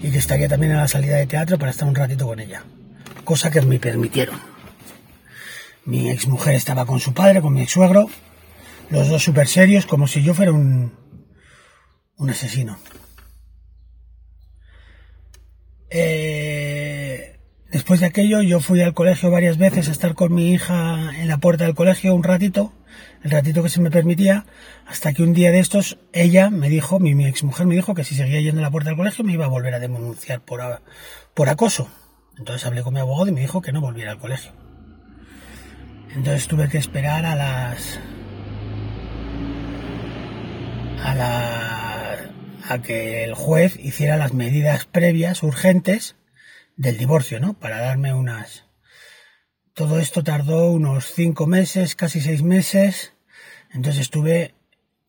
y 0.03 0.11
que 0.11 0.19
estaría 0.19 0.49
también 0.49 0.73
a 0.73 0.83
la 0.83 0.89
salida 0.89 1.17
de 1.17 1.27
teatro 1.27 1.59
para 1.59 1.71
estar 1.71 1.89
un 1.89 1.95
ratito 1.95 2.27
con 2.27 2.41
ella. 2.41 2.63
Cosa 3.25 3.51
que 3.51 3.63
me 3.63 3.81
permitieron. 3.81 4.60
Mi 5.85 6.11
exmujer 6.11 6.55
estaba 6.55 6.87
con 6.87 7.01
su 7.01 7.15
padre, 7.15 7.41
con 7.41 7.55
mi 7.55 7.63
ex 7.63 7.73
suegro, 7.73 8.09
los 8.91 9.09
dos 9.09 9.23
súper 9.23 9.49
serios, 9.49 9.87
como 9.87 10.07
si 10.07 10.23
yo 10.23 10.35
fuera 10.35 10.53
un, 10.53 10.93
un 12.17 12.31
asesino. 12.31 12.79
Eh, 15.89 17.41
después 17.73 18.01
de 18.01 18.07
aquello 18.07 18.43
yo 18.43 18.61
fui 18.61 18.81
al 18.81 18.95
colegio 18.95 19.31
varias 19.31 19.59
veces 19.59 19.89
a 19.89 19.93
estar 19.93 20.15
con 20.15 20.33
mi 20.33 20.53
hija 20.53 21.11
en 21.19 21.27
la 21.27 21.39
puerta 21.39 21.65
del 21.65 21.75
colegio 21.75 22.15
un 22.15 22.23
ratito, 22.23 22.73
el 23.25 23.31
ratito 23.31 23.63
que 23.63 23.71
se 23.71 23.81
me 23.81 23.91
permitía, 23.91 24.47
hasta 24.87 25.13
que 25.13 25.23
un 25.23 25.33
día 25.33 25.51
de 25.51 25.59
estos 25.59 25.99
ella 26.13 26.51
me 26.51 26.69
dijo, 26.69 27.01
mi, 27.01 27.15
mi 27.15 27.27
ex 27.27 27.43
mujer 27.43 27.67
me 27.67 27.75
dijo 27.75 27.95
que 27.95 28.05
si 28.05 28.15
seguía 28.15 28.41
yendo 28.41 28.61
a 28.61 28.65
la 28.65 28.71
puerta 28.71 28.91
del 28.91 28.99
colegio 28.99 29.25
me 29.25 29.33
iba 29.33 29.47
a 29.47 29.49
volver 29.49 29.75
a 29.75 29.81
denunciar 29.81 30.43
por, 30.45 30.83
por 31.35 31.49
acoso. 31.49 31.89
Entonces 32.39 32.65
hablé 32.67 32.83
con 32.83 32.95
mi 32.95 33.01
abogado 33.01 33.29
y 33.29 33.33
me 33.33 33.41
dijo 33.41 33.61
que 33.63 33.73
no 33.73 33.81
volviera 33.81 34.13
al 34.13 34.19
colegio. 34.19 34.53
Entonces 36.15 36.47
tuve 36.49 36.69
que 36.69 36.79
esperar 36.79 37.25
a 37.25 37.35
las 37.35 38.01
a 41.03 41.15
la 41.15 42.31
a 42.69 42.83
que 42.83 43.25
el 43.25 43.35
juez 43.35 43.77
hiciera 43.81 44.17
las 44.17 44.33
medidas 44.33 44.85
previas 44.85 45.43
urgentes 45.43 46.17
del 46.77 46.99
divorcio, 46.99 47.41
¿no? 47.41 47.55
Para 47.55 47.81
darme 47.81 48.15
unas 48.15 48.65
todo 49.81 49.99
esto 49.99 50.23
tardó 50.23 50.71
unos 50.71 51.13
cinco 51.15 51.47
meses, 51.47 51.95
casi 51.95 52.21
seis 52.21 52.43
meses. 52.43 53.15
Entonces 53.73 54.03
estuve 54.03 54.55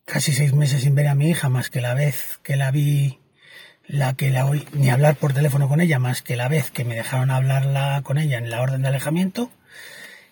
casi 0.06 0.32
seis 0.32 0.54
meses 0.54 0.84
sin 0.84 0.96
ver 0.96 1.08
a 1.08 1.16
mi 1.16 1.30
hija, 1.30 1.50
más 1.50 1.70
que 1.70 1.82
la 1.82 1.94
vez 1.94 2.40
que 2.42 2.56
la 2.56 2.72
vi, 2.72 3.20
la 3.86 4.14
que 4.14 4.30
la 4.30 4.46
oí, 4.46 4.66
ni 4.72 4.90
hablar 4.90 5.18
por 5.18 5.34
teléfono 5.34 5.68
con 5.68 5.82
ella, 5.82 6.00
más 6.00 6.22
que 6.22 6.38
la 6.38 6.48
vez 6.48 6.72
que 6.72 6.86
me 6.86 6.96
dejaron 6.96 7.32
hablarla 7.32 8.02
con 8.04 8.18
ella 8.18 8.38
en 8.38 8.50
la 8.50 8.62
orden 8.62 8.82
de 8.82 8.88
alejamiento. 8.88 9.52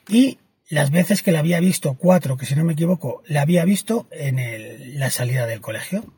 Y 0.07 0.39
las 0.69 0.91
veces 0.91 1.23
que 1.23 1.31
la 1.31 1.39
había 1.39 1.59
visto, 1.59 1.95
cuatro, 1.95 2.37
que 2.37 2.45
si 2.45 2.55
no 2.55 2.63
me 2.63 2.73
equivoco, 2.73 3.23
la 3.25 3.41
había 3.41 3.65
visto 3.65 4.07
en 4.11 4.99
la 4.99 5.09
salida 5.09 5.47
del 5.47 5.61
colegio. 5.61 6.13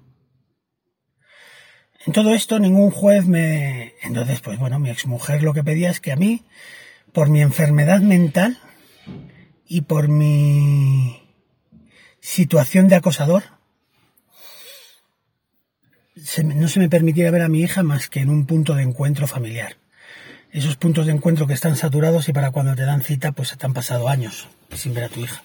En 2.06 2.14
todo 2.14 2.34
esto 2.34 2.60
ningún 2.60 2.92
juez 2.92 3.26
me... 3.26 3.94
Entonces, 4.02 4.42
pues 4.42 4.60
bueno, 4.60 4.78
mi 4.78 4.90
exmujer 4.90 5.42
lo 5.42 5.54
que 5.54 5.64
pedía 5.64 5.90
es 5.90 6.02
que 6.02 6.12
a 6.12 6.18
mí, 6.18 6.44
por 7.14 7.30
mi 7.30 7.42
enfermedad 7.42 8.02
mental 8.02 8.60
y 9.66 9.82
por 9.82 10.10
mi 10.10 11.22
situación 12.20 12.90
de 12.90 12.96
acosador, 12.96 13.44
no 16.44 16.68
se 16.68 16.80
me 16.80 16.90
permitiera 16.90 17.32
ver 17.32 17.44
a 17.44 17.50
mi 17.50 17.62
hija 17.62 17.84
más 17.84 18.10
que 18.10 18.20
en 18.20 18.30
un 18.30 18.46
punto 18.46 18.76
de 18.76 18.84
encuentro 18.84 19.28
familiar 19.28 19.81
esos 20.52 20.76
puntos 20.76 21.06
de 21.06 21.14
encuentro 21.14 21.48
que 21.48 21.54
están 21.54 21.76
saturados 21.76 22.28
y 22.28 22.34
para 22.34 22.52
cuando 22.52 22.76
te 22.76 22.84
dan 22.84 23.02
cita 23.02 23.32
pues 23.32 23.56
te 23.58 23.66
han 23.66 23.74
pasado 23.74 24.10
años 24.10 24.48
sin 24.76 24.94
ver 24.94 25.06
a 25.06 25.10
tu 25.10 25.22
hija. 25.22 25.42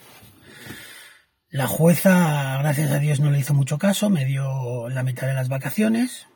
La 1.49 1.67
jueza, 1.67 2.57
gracias 2.59 2.91
a 2.91 2.99
Dios, 2.99 3.21
no 3.21 3.31
le 3.31 3.39
hizo 3.39 3.53
mucho 3.53 3.77
caso, 3.77 4.09
me 4.09 4.25
dio 4.25 4.89
la 4.89 5.03
mitad 5.03 5.27
de 5.27 5.33
las 5.33 5.47
vacaciones, 5.47 6.27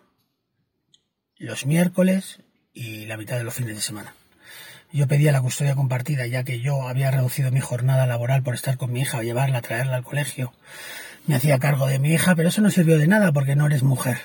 los 1.37 1.65
miércoles 1.65 2.39
y 2.73 3.05
la 3.07 3.17
mitad 3.17 3.37
de 3.37 3.43
los 3.43 3.53
fines 3.53 3.75
de 3.75 3.81
semana. 3.81 4.15
Yo 4.93 5.07
pedía 5.07 5.33
la 5.33 5.41
custodia 5.41 5.75
compartida, 5.75 6.25
ya 6.27 6.43
que 6.43 6.59
yo 6.59 6.87
había 6.87 7.11
reducido 7.11 7.51
mi 7.51 7.59
jornada 7.59 8.07
laboral 8.07 8.43
por 8.43 8.55
estar 8.55 8.77
con 8.77 8.91
mi 8.91 9.01
hija, 9.01 9.21
llevarla, 9.21 9.61
traerla 9.61 9.97
al 9.97 10.03
colegio. 10.03 10.53
Me 11.27 11.35
hacía 11.35 11.59
cargo 11.59 11.87
de 11.87 11.99
mi 11.99 12.13
hija, 12.13 12.35
pero 12.35 12.49
eso 12.49 12.61
no 12.61 12.69
sirvió 12.69 12.97
de 12.97 13.07
nada 13.07 13.31
porque 13.31 13.55
no 13.55 13.67
eres 13.67 13.83
mujer 13.83 14.17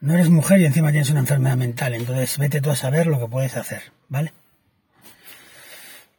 no 0.00 0.14
eres 0.14 0.28
mujer 0.28 0.60
y 0.60 0.66
encima 0.66 0.90
tienes 0.90 1.10
una 1.10 1.20
enfermedad 1.20 1.56
mental, 1.56 1.94
entonces 1.94 2.38
vete 2.38 2.60
tú 2.60 2.70
a 2.70 2.76
saber 2.76 3.06
lo 3.06 3.18
que 3.18 3.28
puedes 3.28 3.56
hacer, 3.56 3.82
¿vale? 4.08 4.32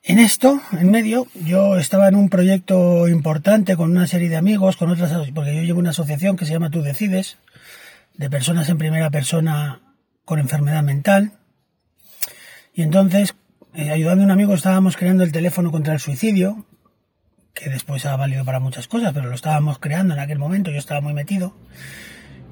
En 0.03 0.19
esto, 0.19 0.61
en 0.71 0.89
medio, 0.89 1.27
yo 1.33 1.77
estaba 1.77 2.07
en 2.07 2.15
un 2.15 2.29
proyecto 2.29 3.09
importante 3.09 3.75
con 3.75 3.91
una 3.91 4.07
serie 4.07 4.29
de 4.29 4.37
amigos, 4.37 4.77
con 4.77 4.89
otras, 4.89 5.11
porque 5.35 5.53
yo 5.53 5.63
llevo 5.63 5.79
una 5.79 5.89
asociación 5.89 6.37
que 6.37 6.45
se 6.45 6.53
llama 6.53 6.69
Tú 6.69 6.81
Decides, 6.81 7.37
de 8.13 8.29
personas 8.29 8.69
en 8.69 8.77
primera 8.77 9.09
persona 9.09 9.81
con 10.23 10.39
enfermedad 10.39 10.81
mental. 10.81 11.33
Y 12.73 12.83
entonces, 12.83 13.35
eh, 13.73 13.91
ayudando 13.91 14.23
a 14.23 14.25
un 14.27 14.31
amigo, 14.31 14.53
estábamos 14.53 14.95
creando 14.95 15.25
el 15.25 15.33
teléfono 15.33 15.71
contra 15.71 15.93
el 15.93 15.99
suicidio, 15.99 16.65
que 17.53 17.69
después 17.69 18.05
ha 18.05 18.15
valido 18.15 18.45
para 18.45 18.61
muchas 18.61 18.87
cosas, 18.87 19.11
pero 19.13 19.27
lo 19.27 19.35
estábamos 19.35 19.77
creando 19.77 20.13
en 20.13 20.21
aquel 20.21 20.39
momento, 20.39 20.71
yo 20.71 20.77
estaba 20.77 21.01
muy 21.01 21.13
metido. 21.13 21.53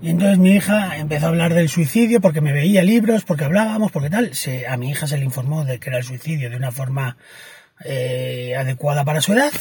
Y 0.01 0.09
entonces 0.09 0.37
mi 0.37 0.51
hija 0.51 0.97
empezó 0.97 1.25
a 1.25 1.29
hablar 1.29 1.53
del 1.53 1.69
suicidio 1.69 2.21
porque 2.21 2.41
me 2.41 2.53
veía 2.53 2.83
libros, 2.83 3.23
porque 3.23 3.45
hablábamos, 3.45 3.91
porque 3.91 4.09
tal. 4.09 4.31
A 4.69 4.77
mi 4.77 4.91
hija 4.91 5.07
se 5.07 5.17
le 5.17 5.25
informó 5.25 5.65
de 5.65 5.79
que 5.79 5.89
era 5.89 5.97
el 5.97 6.03
suicidio 6.03 6.49
de 6.49 6.57
una 6.57 6.71
forma 6.71 7.17
eh, 7.83 8.55
adecuada 8.57 9.03
para 9.05 9.21
su 9.21 9.33
edad. 9.33 9.51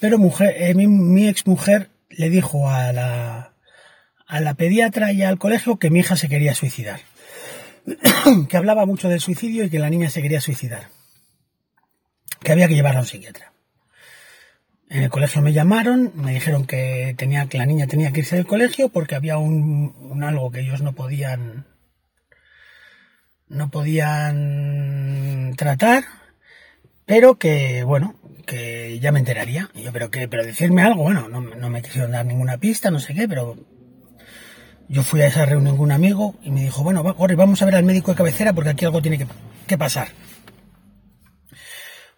Pero 0.00 0.18
mujer, 0.18 0.54
eh, 0.58 0.74
mi, 0.74 0.86
mi 0.86 1.28
ex 1.28 1.46
mujer 1.46 1.90
le 2.10 2.30
dijo 2.30 2.68
a 2.68 2.92
la, 2.92 3.54
a 4.26 4.40
la 4.40 4.54
pediatra 4.54 5.12
y 5.12 5.22
al 5.22 5.38
colegio 5.38 5.78
que 5.78 5.90
mi 5.90 6.00
hija 6.00 6.16
se 6.16 6.28
quería 6.28 6.54
suicidar. 6.54 7.00
que 8.48 8.56
hablaba 8.56 8.86
mucho 8.86 9.08
del 9.08 9.20
suicidio 9.20 9.64
y 9.64 9.70
que 9.70 9.78
la 9.78 9.90
niña 9.90 10.10
se 10.10 10.22
quería 10.22 10.40
suicidar. 10.40 10.88
Que 12.40 12.52
había 12.52 12.68
que 12.68 12.74
llevarla 12.74 13.00
a 13.00 13.02
un 13.02 13.08
psiquiatra. 13.08 13.53
En 14.88 15.02
el 15.02 15.10
colegio 15.10 15.42
me 15.42 15.52
llamaron, 15.52 16.12
me 16.14 16.34
dijeron 16.34 16.66
que 16.66 17.14
tenía 17.16 17.46
que 17.46 17.58
la 17.58 17.66
niña 17.66 17.86
tenía 17.86 18.12
que 18.12 18.20
irse 18.20 18.36
del 18.36 18.46
colegio 18.46 18.90
porque 18.90 19.14
había 19.14 19.38
un, 19.38 20.22
algo 20.22 20.50
que 20.50 20.60
ellos 20.60 20.82
no 20.82 20.92
podían 20.92 21.66
no 23.48 23.70
podían 23.70 25.54
tratar, 25.56 26.04
pero 27.06 27.36
que 27.36 27.82
bueno, 27.84 28.16
que 28.46 28.98
ya 29.00 29.12
me 29.12 29.18
enteraría. 29.20 29.70
Yo, 29.74 29.92
pero 29.92 30.10
que, 30.10 30.28
pero 30.28 30.44
decirme 30.44 30.82
algo, 30.82 31.02
bueno, 31.02 31.28
no, 31.28 31.40
no 31.40 31.70
me 31.70 31.82
quisieron 31.82 32.12
dar 32.12 32.26
ninguna 32.26 32.58
pista, 32.58 32.90
no 32.90 33.00
sé 33.00 33.14
qué, 33.14 33.28
pero 33.28 33.56
yo 34.88 35.02
fui 35.02 35.22
a 35.22 35.26
esa 35.26 35.46
reunión 35.46 35.76
con 35.76 35.86
un 35.86 35.92
amigo 35.92 36.36
y 36.42 36.50
me 36.50 36.62
dijo, 36.62 36.82
bueno, 36.82 37.02
vamos 37.02 37.62
a 37.62 37.64
ver 37.64 37.76
al 37.76 37.84
médico 37.84 38.10
de 38.10 38.16
cabecera 38.16 38.52
porque 38.52 38.70
aquí 38.70 38.84
algo 38.84 39.02
tiene 39.02 39.18
que, 39.18 39.26
que 39.66 39.78
pasar. 39.78 40.08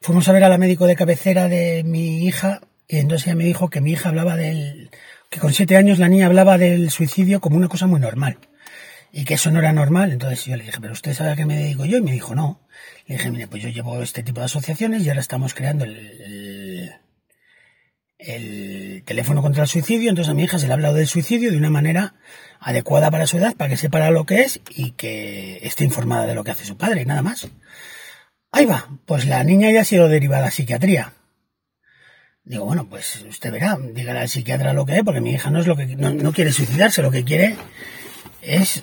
Fuimos 0.01 0.29
a 0.29 0.33
ver 0.33 0.45
a 0.45 0.49
la 0.49 0.59
médico 0.59 0.87
de 0.87 0.97
cabecera 0.97 1.49
de 1.49 1.83
mi 1.85 2.25
hija 2.25 2.61
y 2.89 2.99
entonces 2.99 3.27
ella 3.27 3.37
me 3.37 3.45
dijo 3.45 3.71
que 3.71 3.81
mi 3.81 3.93
hija 3.93 4.09
hablaba 4.11 4.37
del... 4.37 4.91
que 5.31 5.41
con 5.41 5.53
siete 5.53 5.77
años 5.77 5.99
la 5.99 6.09
niña 6.09 6.27
hablaba 6.27 6.59
del 6.59 6.91
suicidio 6.91 7.41
como 7.41 7.57
una 7.57 7.69
cosa 7.69 7.87
muy 7.87 8.01
normal 8.01 8.39
y 9.13 9.25
que 9.25 9.35
eso 9.35 9.51
no 9.51 9.59
era 9.59 9.73
normal. 9.73 10.13
Entonces 10.13 10.45
yo 10.45 10.57
le 10.57 10.65
dije, 10.65 10.79
pero 10.81 10.93
usted 10.93 11.15
sabe 11.15 11.31
a 11.31 11.37
qué 11.37 11.47
me 11.47 11.57
dedico 11.57 11.87
yo 11.87 11.97
y 11.97 12.03
me 12.03 12.13
dijo, 12.13 12.35
no. 12.35 12.61
Le 13.07 13.17
dije, 13.17 13.31
mire, 13.31 13.49
pues 13.49 13.63
yo 13.63 13.71
llevo 13.71 14.03
este 14.03 14.23
tipo 14.23 14.41
de 14.41 14.47
asociaciones 14.47 15.03
y 15.03 15.09
ahora 15.09 15.23
estamos 15.23 15.55
creando 15.55 15.87
el, 15.87 16.93
el, 18.19 19.03
teléfono 19.07 19.41
contra 19.41 19.63
el 19.63 19.69
suicidio. 19.69 20.11
Entonces 20.11 20.31
a 20.31 20.35
mi 20.35 20.45
hija 20.45 20.59
se 20.59 20.67
le 20.67 20.73
ha 20.73 20.75
hablado 20.75 20.97
del 20.97 21.07
suicidio 21.07 21.51
de 21.51 21.57
una 21.57 21.71
manera 21.71 22.15
adecuada 22.61 23.11
para 23.11 23.27
su 23.27 23.39
edad, 23.39 23.57
para 23.57 23.71
que 23.71 23.79
sepa 23.79 24.11
lo 24.11 24.27
que 24.27 24.43
es 24.43 24.61
y 24.69 24.91
que 24.91 25.61
esté 25.63 25.85
informada 25.85 26.27
de 26.27 26.35
lo 26.35 26.45
que 26.45 26.51
hace 26.51 26.67
su 26.67 26.77
padre, 26.77 27.07
nada 27.07 27.23
más. 27.23 27.49
Ahí 28.57 28.65
va, 28.65 28.89
pues 29.05 29.27
la 29.27 29.45
niña 29.45 29.71
ya 29.71 29.83
ha 29.83 29.85
sido 29.85 30.09
derivada 30.09 30.47
a 30.47 30.51
psiquiatría. 30.51 31.13
Digo, 32.43 32.65
bueno, 32.65 32.89
pues 32.89 33.23
usted 33.29 33.53
verá, 33.53 33.77
dígale 33.93 34.21
al 34.21 34.31
psiquiatra 34.31 34.73
lo 34.73 34.87
que 34.87 34.97
es, 34.97 35.03
porque 35.03 35.21
mi 35.21 35.33
hija 35.33 35.51
no 35.51 35.61
es 35.61 35.67
lo 35.67 35.77
que 35.77 35.85
no, 35.95 36.33
quiere 36.33 36.53
suicidarse, 36.53 37.03
lo 37.03 37.11
que 37.11 37.23
quiere 37.23 37.55
es 38.41 38.83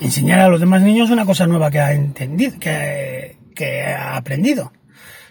enseñar 0.00 0.40
a 0.40 0.48
los 0.48 0.60
demás 0.60 0.80
niños 0.80 1.10
una 1.10 1.26
cosa 1.26 1.46
nueva 1.46 1.70
que 1.70 1.78
ha 1.78 1.92
entendido, 1.92 2.58
que, 2.58 3.36
que 3.54 3.82
ha 3.82 4.16
aprendido. 4.16 4.72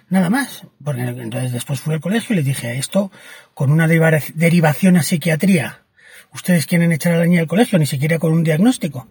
Nada 0.10 0.30
más. 0.30 0.68
Porque 0.84 1.02
entonces 1.02 1.52
después 1.52 1.80
fui 1.80 1.96
al 1.96 2.02
colegio 2.02 2.36
y 2.36 2.38
les 2.38 2.46
dije, 2.46 2.78
esto 2.78 3.12
con 3.56 3.72
una 3.72 3.88
derivación 3.88 4.96
a 4.96 5.02
psiquiatría, 5.02 5.86
ustedes 6.32 6.68
quieren 6.68 6.92
echar 6.92 7.14
a 7.14 7.18
la 7.18 7.26
niña 7.26 7.42
al 7.42 7.48
colegio, 7.48 7.80
ni 7.80 7.88
siquiera 7.88 8.20
con 8.20 8.32
un 8.32 8.44
diagnóstico. 8.44 9.08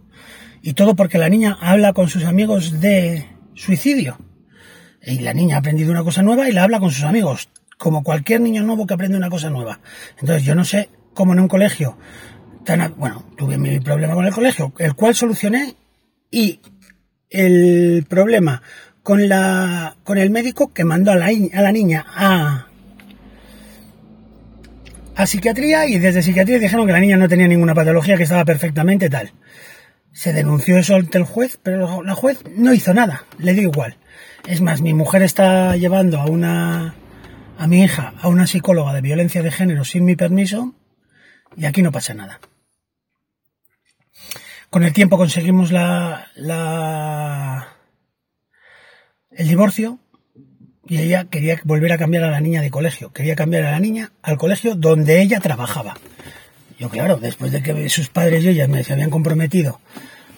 Y 0.62 0.74
todo 0.74 0.94
porque 0.94 1.18
la 1.18 1.28
niña 1.28 1.58
habla 1.60 1.92
con 1.92 2.08
sus 2.08 2.24
amigos 2.24 2.80
de 2.80 3.26
suicidio. 3.56 4.27
Y 5.02 5.20
la 5.20 5.32
niña 5.32 5.56
ha 5.56 5.58
aprendido 5.60 5.90
una 5.90 6.04
cosa 6.04 6.22
nueva 6.22 6.48
y 6.48 6.52
la 6.52 6.64
habla 6.64 6.80
con 6.80 6.90
sus 6.90 7.04
amigos, 7.04 7.48
como 7.76 8.02
cualquier 8.02 8.40
niño 8.40 8.62
nuevo 8.62 8.86
que 8.86 8.94
aprende 8.94 9.16
una 9.16 9.30
cosa 9.30 9.50
nueva. 9.50 9.80
Entonces 10.20 10.44
yo 10.44 10.54
no 10.54 10.64
sé 10.64 10.90
cómo 11.14 11.32
en 11.32 11.40
un 11.40 11.48
colegio 11.48 11.96
tan... 12.64 12.94
Bueno, 12.96 13.24
tuve 13.36 13.58
mi 13.58 13.80
problema 13.80 14.14
con 14.14 14.26
el 14.26 14.32
colegio, 14.32 14.72
el 14.78 14.94
cual 14.94 15.14
solucioné 15.14 15.74
y 16.30 16.60
el 17.30 18.04
problema 18.08 18.62
con 19.02 19.28
la 19.28 19.96
con 20.04 20.18
el 20.18 20.30
médico 20.30 20.72
que 20.72 20.84
mandó 20.84 21.12
a 21.12 21.16
la, 21.16 21.26
a 21.26 21.62
la 21.62 21.72
niña 21.72 22.04
a 22.08 22.68
a 25.18 25.26
psiquiatría 25.26 25.86
y 25.86 25.98
desde 25.98 26.22
psiquiatría 26.22 26.60
dijeron 26.60 26.86
que 26.86 26.92
la 26.92 27.00
niña 27.00 27.16
no 27.16 27.28
tenía 27.28 27.48
ninguna 27.48 27.74
patología, 27.74 28.16
que 28.16 28.22
estaba 28.22 28.44
perfectamente 28.44 29.10
tal. 29.10 29.32
Se 30.12 30.32
denunció 30.32 30.78
eso 30.78 30.94
ante 30.94 31.18
el 31.18 31.24
juez, 31.24 31.58
pero 31.60 32.04
la 32.04 32.14
juez 32.14 32.38
no 32.54 32.72
hizo 32.72 32.94
nada, 32.94 33.24
le 33.38 33.52
dio 33.52 33.64
igual. 33.64 33.96
Es 34.46 34.60
más, 34.60 34.80
mi 34.80 34.94
mujer 34.94 35.22
está 35.22 35.76
llevando 35.76 36.20
a 36.20 36.26
una 36.26 36.94
a 37.58 37.66
mi 37.66 37.82
hija 37.82 38.14
a 38.20 38.28
una 38.28 38.46
psicóloga 38.46 38.94
de 38.94 39.00
violencia 39.00 39.42
de 39.42 39.50
género 39.50 39.84
sin 39.84 40.04
mi 40.04 40.14
permiso 40.14 40.74
y 41.56 41.66
aquí 41.66 41.82
no 41.82 41.92
pasa 41.92 42.14
nada. 42.14 42.40
Con 44.70 44.84
el 44.84 44.92
tiempo 44.92 45.16
conseguimos 45.16 45.70
el 49.30 49.48
divorcio 49.48 49.98
y 50.86 50.98
ella 50.98 51.24
quería 51.24 51.60
volver 51.64 51.92
a 51.92 51.98
cambiar 51.98 52.24
a 52.24 52.30
la 52.30 52.40
niña 52.40 52.62
de 52.62 52.70
colegio, 52.70 53.12
quería 53.12 53.34
cambiar 53.34 53.64
a 53.64 53.72
la 53.72 53.80
niña 53.80 54.12
al 54.22 54.38
colegio 54.38 54.74
donde 54.74 55.20
ella 55.20 55.40
trabajaba. 55.40 55.96
Yo 56.78 56.90
claro, 56.90 57.16
después 57.16 57.50
de 57.50 57.62
que 57.62 57.88
sus 57.88 58.08
padres 58.08 58.44
y 58.44 58.48
ella 58.48 58.68
me 58.68 58.84
se 58.84 58.92
habían 58.92 59.10
comprometido 59.10 59.80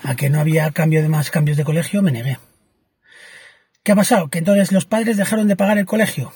a 0.03 0.15
que 0.17 0.31
no 0.31 0.41
había 0.41 0.71
cambio 0.71 1.03
de 1.03 1.09
más 1.09 1.31
cambios 1.31 1.57
de 1.57 1.65
colegio, 1.65 2.01
me 2.01 2.13
negué. 2.13 2.39
¿Qué 3.83 3.93
ha 3.93 3.97
pasado? 3.97 4.29
Que 4.29 4.39
entonces 4.39 4.73
los 4.73 4.85
padres 4.85 5.17
dejaron 5.17 5.49
de 5.49 5.57
pagar 5.57 5.79
el 5.79 5.87
colegio. 5.87 6.33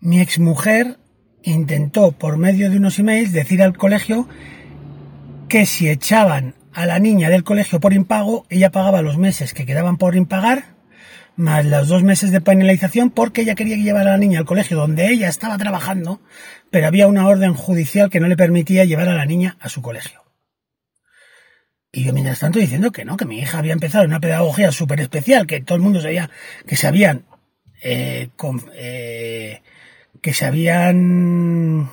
Mi 0.00 0.20
exmujer 0.20 0.98
intentó 1.42 2.12
por 2.12 2.36
medio 2.36 2.68
de 2.68 2.78
unos 2.78 2.98
emails 2.98 3.32
decir 3.32 3.62
al 3.62 3.76
colegio 3.76 4.28
que 5.48 5.66
si 5.66 5.88
echaban 5.88 6.56
a 6.72 6.84
la 6.84 6.98
niña 6.98 7.30
del 7.30 7.44
colegio 7.44 7.78
por 7.78 7.92
impago, 7.92 8.44
ella 8.50 8.70
pagaba 8.70 9.02
los 9.02 9.18
meses 9.18 9.54
que 9.54 9.66
quedaban 9.66 9.98
por 9.98 10.16
impagar, 10.16 10.76
más 11.36 11.64
los 11.64 11.86
dos 11.86 12.02
meses 12.02 12.32
de 12.32 12.40
penalización 12.40 13.10
porque 13.10 13.42
ella 13.42 13.54
quería 13.54 13.76
llevar 13.76 14.08
a 14.08 14.12
la 14.12 14.18
niña 14.18 14.40
al 14.40 14.46
colegio 14.46 14.76
donde 14.76 15.08
ella 15.08 15.28
estaba 15.28 15.58
trabajando, 15.58 16.20
pero 16.70 16.88
había 16.88 17.06
una 17.06 17.26
orden 17.28 17.54
judicial 17.54 18.10
que 18.10 18.18
no 18.18 18.26
le 18.26 18.36
permitía 18.36 18.84
llevar 18.84 19.08
a 19.08 19.14
la 19.14 19.26
niña 19.26 19.56
a 19.60 19.68
su 19.68 19.80
colegio. 19.80 20.27
Y 21.90 22.04
yo 22.04 22.12
mientras 22.12 22.40
tanto 22.40 22.58
diciendo 22.58 22.92
que 22.92 23.04
no, 23.04 23.16
que 23.16 23.24
mi 23.24 23.38
hija 23.38 23.58
había 23.58 23.72
empezado 23.72 24.04
una 24.04 24.20
pedagogía 24.20 24.70
súper 24.72 25.00
especial, 25.00 25.46
que 25.46 25.60
todo 25.60 25.76
el 25.76 25.82
mundo 25.82 26.00
sabía 26.02 26.30
que 26.66 26.76
se 26.76 26.86
habían, 26.86 27.24
eh, 27.82 28.28
eh, 28.74 29.62
que 30.20 30.34
se 30.34 30.44
habían, 30.44 31.90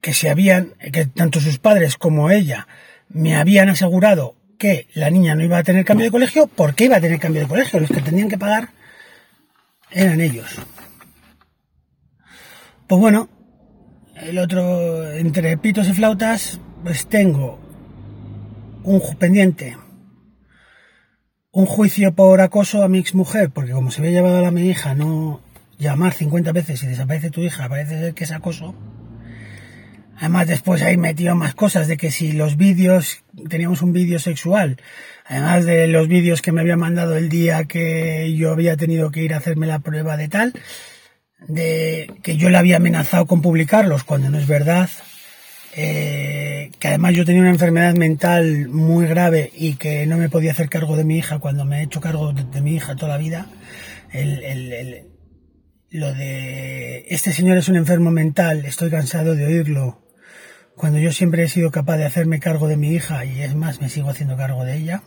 que 0.00 0.12
se 0.12 0.28
habían, 0.28 0.74
que 0.92 1.06
tanto 1.06 1.40
sus 1.40 1.58
padres 1.58 1.96
como 1.96 2.30
ella 2.30 2.66
me 3.08 3.36
habían 3.36 3.68
asegurado 3.68 4.34
que 4.58 4.88
la 4.94 5.08
niña 5.08 5.34
no 5.34 5.44
iba 5.44 5.58
a 5.58 5.62
tener 5.62 5.84
cambio 5.84 6.06
de 6.06 6.10
colegio, 6.10 6.46
¿por 6.48 6.74
qué 6.74 6.84
iba 6.84 6.96
a 6.96 7.00
tener 7.00 7.20
cambio 7.20 7.42
de 7.42 7.48
colegio? 7.48 7.80
Los 7.80 7.90
que 7.90 8.02
tenían 8.02 8.28
que 8.28 8.38
pagar 8.38 8.70
eran 9.90 10.20
ellos. 10.20 10.50
Pues 12.86 13.00
bueno, 13.00 13.28
el 14.22 14.38
otro, 14.38 15.12
entre 15.12 15.56
pitos 15.56 15.88
y 15.88 15.92
flautas, 15.92 16.60
pues 16.82 17.06
tengo 17.06 17.58
un 18.82 19.00
pendiente, 19.18 19.76
un 21.52 21.66
juicio 21.66 22.14
por 22.14 22.40
acoso 22.40 22.82
a 22.82 22.88
mi 22.88 22.98
ex 22.98 23.14
mujer, 23.14 23.50
porque 23.50 23.72
como 23.72 23.90
se 23.90 24.00
había 24.00 24.12
llevado 24.12 24.38
a 24.38 24.42
la 24.42 24.50
mi 24.50 24.68
hija 24.68 24.94
no 24.94 25.40
llamar 25.78 26.12
50 26.12 26.52
veces 26.52 26.82
y 26.82 26.86
desaparece 26.86 27.30
tu 27.30 27.40
hija, 27.40 27.68
parece 27.68 27.98
ser 27.98 28.14
que 28.14 28.24
es 28.24 28.32
acoso. 28.32 28.74
Además 30.18 30.48
después 30.48 30.82
ahí 30.82 30.98
metió 30.98 31.34
más 31.34 31.54
cosas 31.54 31.88
de 31.88 31.96
que 31.96 32.10
si 32.10 32.32
los 32.32 32.58
vídeos, 32.58 33.24
teníamos 33.48 33.80
un 33.80 33.94
vídeo 33.94 34.18
sexual, 34.18 34.76
además 35.24 35.64
de 35.64 35.86
los 35.88 36.08
vídeos 36.08 36.42
que 36.42 36.52
me 36.52 36.60
había 36.60 36.76
mandado 36.76 37.16
el 37.16 37.30
día 37.30 37.64
que 37.64 38.34
yo 38.36 38.52
había 38.52 38.76
tenido 38.76 39.10
que 39.10 39.22
ir 39.22 39.32
a 39.32 39.38
hacerme 39.38 39.66
la 39.66 39.78
prueba 39.78 40.18
de 40.18 40.28
tal, 40.28 40.52
de 41.48 42.10
que 42.22 42.36
yo 42.36 42.50
le 42.50 42.58
había 42.58 42.76
amenazado 42.76 43.26
con 43.26 43.42
publicarlos 43.42 44.04
cuando 44.04 44.30
no 44.30 44.38
es 44.38 44.46
verdad, 44.46 44.90
eh, 45.76 46.70
que 46.78 46.88
además 46.88 47.14
yo 47.14 47.24
tenía 47.24 47.42
una 47.42 47.50
enfermedad 47.50 47.94
mental 47.94 48.68
muy 48.68 49.06
grave 49.06 49.50
y 49.54 49.74
que 49.74 50.06
no 50.06 50.16
me 50.16 50.28
podía 50.28 50.52
hacer 50.52 50.68
cargo 50.68 50.96
de 50.96 51.04
mi 51.04 51.18
hija 51.18 51.38
cuando 51.38 51.64
me 51.64 51.80
he 51.80 51.84
hecho 51.84 52.00
cargo 52.00 52.32
de, 52.32 52.60
mi 52.60 52.74
hija 52.74 52.96
toda 52.96 53.12
la 53.12 53.18
vida, 53.18 53.46
el, 54.12 55.06
lo 55.90 56.12
de 56.12 57.04
este 57.08 57.32
señor 57.32 57.56
es 57.56 57.68
un 57.68 57.76
enfermo 57.76 58.10
mental, 58.10 58.64
estoy 58.64 58.90
cansado 58.90 59.34
de 59.34 59.46
oírlo, 59.46 60.00
cuando 60.76 60.98
yo 60.98 61.12
siempre 61.12 61.42
he 61.42 61.48
sido 61.48 61.70
capaz 61.70 61.98
de 61.98 62.06
hacerme 62.06 62.40
cargo 62.40 62.66
de 62.66 62.76
mi 62.76 62.92
hija 62.94 63.24
y 63.24 63.42
es 63.42 63.54
más, 63.54 63.80
me 63.80 63.88
sigo 63.88 64.08
haciendo 64.08 64.36
cargo 64.36 64.64
de 64.64 64.76
ella. 64.76 65.02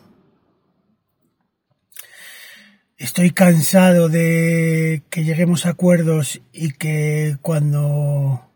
Estoy 3.03 3.31
cansado 3.31 4.07
de 4.07 5.03
que 5.09 5.25
lleguemos 5.25 5.65
a 5.65 5.71
acuerdos 5.71 6.41
y 6.53 6.71
que 6.71 7.35
cuando 7.41 8.49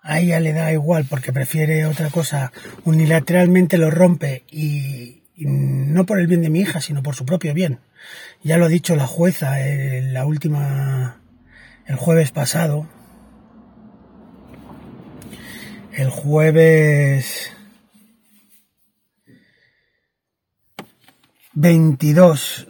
a 0.00 0.20
ella 0.20 0.38
le 0.38 0.52
da 0.52 0.72
igual 0.72 1.06
porque 1.10 1.32
prefiere 1.32 1.84
otra 1.84 2.08
cosa, 2.10 2.52
unilateralmente 2.84 3.76
lo 3.76 3.90
rompe 3.90 4.44
y, 4.48 5.24
no 5.38 6.06
por 6.06 6.20
el 6.20 6.28
bien 6.28 6.40
de 6.42 6.50
mi 6.50 6.60
hija, 6.60 6.80
sino 6.80 7.02
por 7.02 7.16
su 7.16 7.26
propio 7.26 7.52
bien. 7.52 7.80
Ya 8.44 8.58
lo 8.58 8.66
ha 8.66 8.68
dicho 8.68 8.94
la 8.94 9.08
jueza 9.08 9.60
en 9.66 10.14
la 10.14 10.24
última, 10.24 11.20
el 11.84 11.96
jueves 11.96 12.30
pasado, 12.30 12.88
el 15.94 16.10
jueves 16.10 17.50
22 21.54 22.67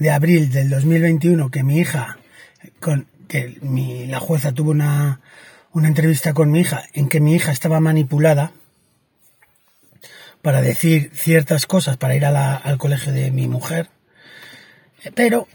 de 0.00 0.10
abril 0.10 0.50
del 0.50 0.70
2021 0.70 1.50
que 1.50 1.62
mi 1.62 1.78
hija, 1.78 2.18
con, 2.80 3.06
que 3.28 3.58
mi, 3.60 4.06
la 4.06 4.18
jueza 4.18 4.52
tuvo 4.52 4.70
una, 4.72 5.20
una 5.72 5.88
entrevista 5.88 6.32
con 6.32 6.50
mi 6.50 6.60
hija 6.60 6.84
en 6.94 7.08
que 7.08 7.20
mi 7.20 7.34
hija 7.34 7.52
estaba 7.52 7.80
manipulada 7.80 8.52
para 10.42 10.62
decir 10.62 11.10
ciertas 11.14 11.66
cosas 11.66 11.98
para 11.98 12.16
ir 12.16 12.24
al 12.24 12.78
colegio 12.78 13.12
de 13.12 13.30
mi 13.30 13.46
mujer, 13.46 13.90
pero 15.14 15.46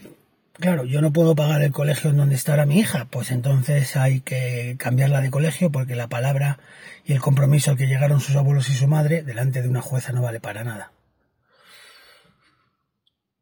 claro, 0.54 0.86
yo 0.86 1.02
no 1.02 1.12
puedo 1.12 1.34
pagar 1.34 1.64
el 1.64 1.72
colegio 1.72 2.12
en 2.12 2.18
donde 2.18 2.36
estará 2.36 2.68
mi 2.68 2.80
hija, 2.80 3.06
pues 3.06 3.32
entonces 3.32 3.96
hay 3.96 4.22
que 4.22 4.76
cambiarla 4.78 5.22
de 5.22 5.32
colegio 5.32 5.72
porque 5.72 5.96
la 5.96 6.08
palabra 6.08 6.60
y 7.04 7.14
el 7.14 7.20
compromiso 7.20 7.72
al 7.72 7.78
que 7.78 7.88
llegaron 7.88 8.22
sus 8.22 8.36
abuelos 8.36 8.70
y 8.70 8.76
su 8.76 8.88
madre 8.88 9.24
delante 9.24 9.64
de 9.64 9.70
una 9.70 9.82
jueza 9.82 10.12
no 10.12 10.22
vale 10.22 10.40
para 10.40 10.64
nada. 10.64 10.92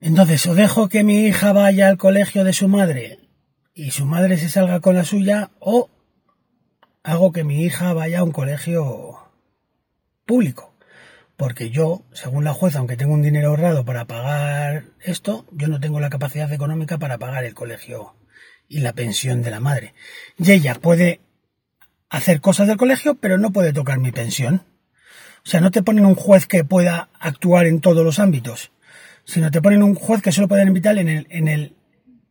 Entonces, 0.04 0.46
o 0.46 0.54
dejo 0.54 0.90
que 0.90 1.04
mi 1.04 1.26
hija 1.26 1.54
vaya 1.54 1.88
al 1.88 1.98
colegio 1.98 2.44
de 2.44 2.54
su 2.54 2.68
madre 2.68 3.20
y 3.74 3.90
su 3.90 4.06
madre 4.06 4.38
se 4.38 4.50
salga 4.50 4.80
con 4.82 4.96
la 4.96 5.04
suya, 5.04 5.50
o 5.60 5.90
hago 7.02 7.32
que 7.32 7.44
mi 7.44 7.64
hija 7.64 7.94
vaya 7.94 8.20
a 8.20 8.24
un 8.24 8.32
colegio 8.32 9.18
público 10.26 10.74
porque 11.44 11.70
yo, 11.70 12.04
según 12.14 12.44
la 12.44 12.54
jueza, 12.54 12.80
aunque 12.80 12.98
tengo 12.98 13.14
un 13.14 13.22
dinero 13.22 13.50
ahorrado 13.50 13.86
para 13.86 14.06
pagar 14.06 14.86
esto, 15.02 15.46
yo 15.52 15.68
no 15.68 15.80
tengo 15.80 16.00
la 16.00 16.10
capacidad 16.10 16.52
económica 16.52 16.98
para 16.98 17.18
pagar 17.18 17.44
el 17.44 17.54
colegio 17.54 18.16
y 18.68 18.80
la 18.80 18.94
pensión 18.94 19.42
de 19.42 19.52
la 19.52 19.60
madre. 19.60 19.94
Y 20.38 20.52
ella 20.52 20.76
puede 20.76 21.22
hacer 22.10 22.40
cosas 22.40 22.68
del 22.68 22.78
colegio, 22.78 23.16
pero 23.16 23.38
no 23.38 23.52
puede 23.52 23.74
tocar 23.74 24.00
mi 24.00 24.12
pensión. 24.12 24.64
O 25.46 25.50
sea, 25.50 25.60
no 25.60 25.72
te 25.72 25.84
ponen 25.84 26.06
un 26.06 26.16
juez 26.16 26.46
que 26.46 26.64
pueda 26.64 27.10
actuar 27.20 27.66
en 27.66 27.82
todos 27.82 28.06
los 28.06 28.20
ámbitos, 28.20 28.72
sino 29.26 29.52
te 29.52 29.62
ponen 29.62 29.84
un 29.84 29.96
juez 29.96 30.22
que 30.22 30.32
solo 30.32 30.48
pueden 30.48 30.68
invitar 30.68 30.98
en 30.98 31.10
el, 31.10 31.28
en 31.30 31.48
el, 31.48 31.76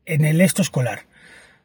en 0.04 0.24
el 0.24 0.40
esto 0.40 0.62
escolar. 0.62 1.06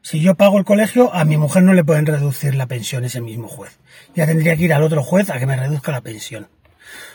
Si 0.00 0.20
yo 0.20 0.36
pago 0.36 0.58
el 0.58 0.64
colegio, 0.64 1.12
a 1.14 1.24
mi 1.24 1.36
mujer 1.36 1.62
no 1.62 1.74
le 1.74 1.84
pueden 1.84 2.06
reducir 2.06 2.54
la 2.54 2.66
pensión 2.66 3.04
ese 3.04 3.20
mismo 3.20 3.48
juez. 3.48 3.78
Ya 4.14 4.26
tendría 4.26 4.56
que 4.56 4.64
ir 4.64 4.72
al 4.72 4.82
otro 4.82 5.02
juez 5.02 5.28
a 5.30 5.38
que 5.38 5.46
me 5.46 5.56
reduzca 5.56 5.92
la 5.92 6.00
pensión. 6.00 6.48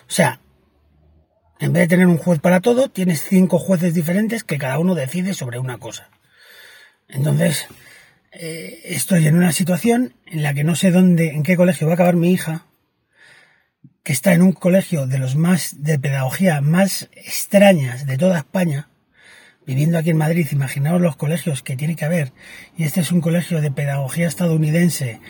O 0.07 0.11
sea, 0.11 0.41
en 1.59 1.71
vez 1.73 1.83
de 1.83 1.87
tener 1.87 2.07
un 2.07 2.17
juez 2.17 2.39
para 2.39 2.59
todo, 2.59 2.89
tienes 2.89 3.23
cinco 3.23 3.57
jueces 3.57 3.93
diferentes 3.93 4.43
que 4.43 4.57
cada 4.57 4.79
uno 4.79 4.95
decide 4.95 5.33
sobre 5.33 5.59
una 5.59 5.77
cosa. 5.77 6.09
Entonces, 7.07 7.67
eh, 8.31 8.81
estoy 8.85 9.27
en 9.27 9.37
una 9.37 9.51
situación 9.51 10.13
en 10.25 10.43
la 10.43 10.53
que 10.53 10.63
no 10.63 10.75
sé 10.75 10.91
dónde, 10.91 11.29
en 11.29 11.43
qué 11.43 11.55
colegio 11.55 11.87
va 11.87 11.93
a 11.93 11.95
acabar 11.95 12.15
mi 12.15 12.31
hija, 12.31 12.65
que 14.03 14.11
está 14.11 14.33
en 14.33 14.41
un 14.41 14.51
colegio 14.51 15.07
de 15.07 15.17
los 15.17 15.35
más 15.35 15.83
de 15.83 15.97
pedagogía 15.97 16.59
más 16.61 17.09
extrañas 17.15 18.05
de 18.05 18.17
toda 18.17 18.39
España, 18.39 18.89
viviendo 19.65 19.97
aquí 19.97 20.09
en 20.09 20.17
Madrid, 20.17 20.47
imaginaos 20.51 21.01
los 21.01 21.15
colegios 21.15 21.63
que 21.63 21.77
tiene 21.77 21.95
que 21.95 22.05
haber, 22.05 22.33
y 22.77 22.83
este 22.83 22.99
es 22.99 23.11
un 23.11 23.21
colegio 23.21 23.61
de 23.61 23.71
pedagogía 23.71 24.27
estadounidense, 24.27 25.21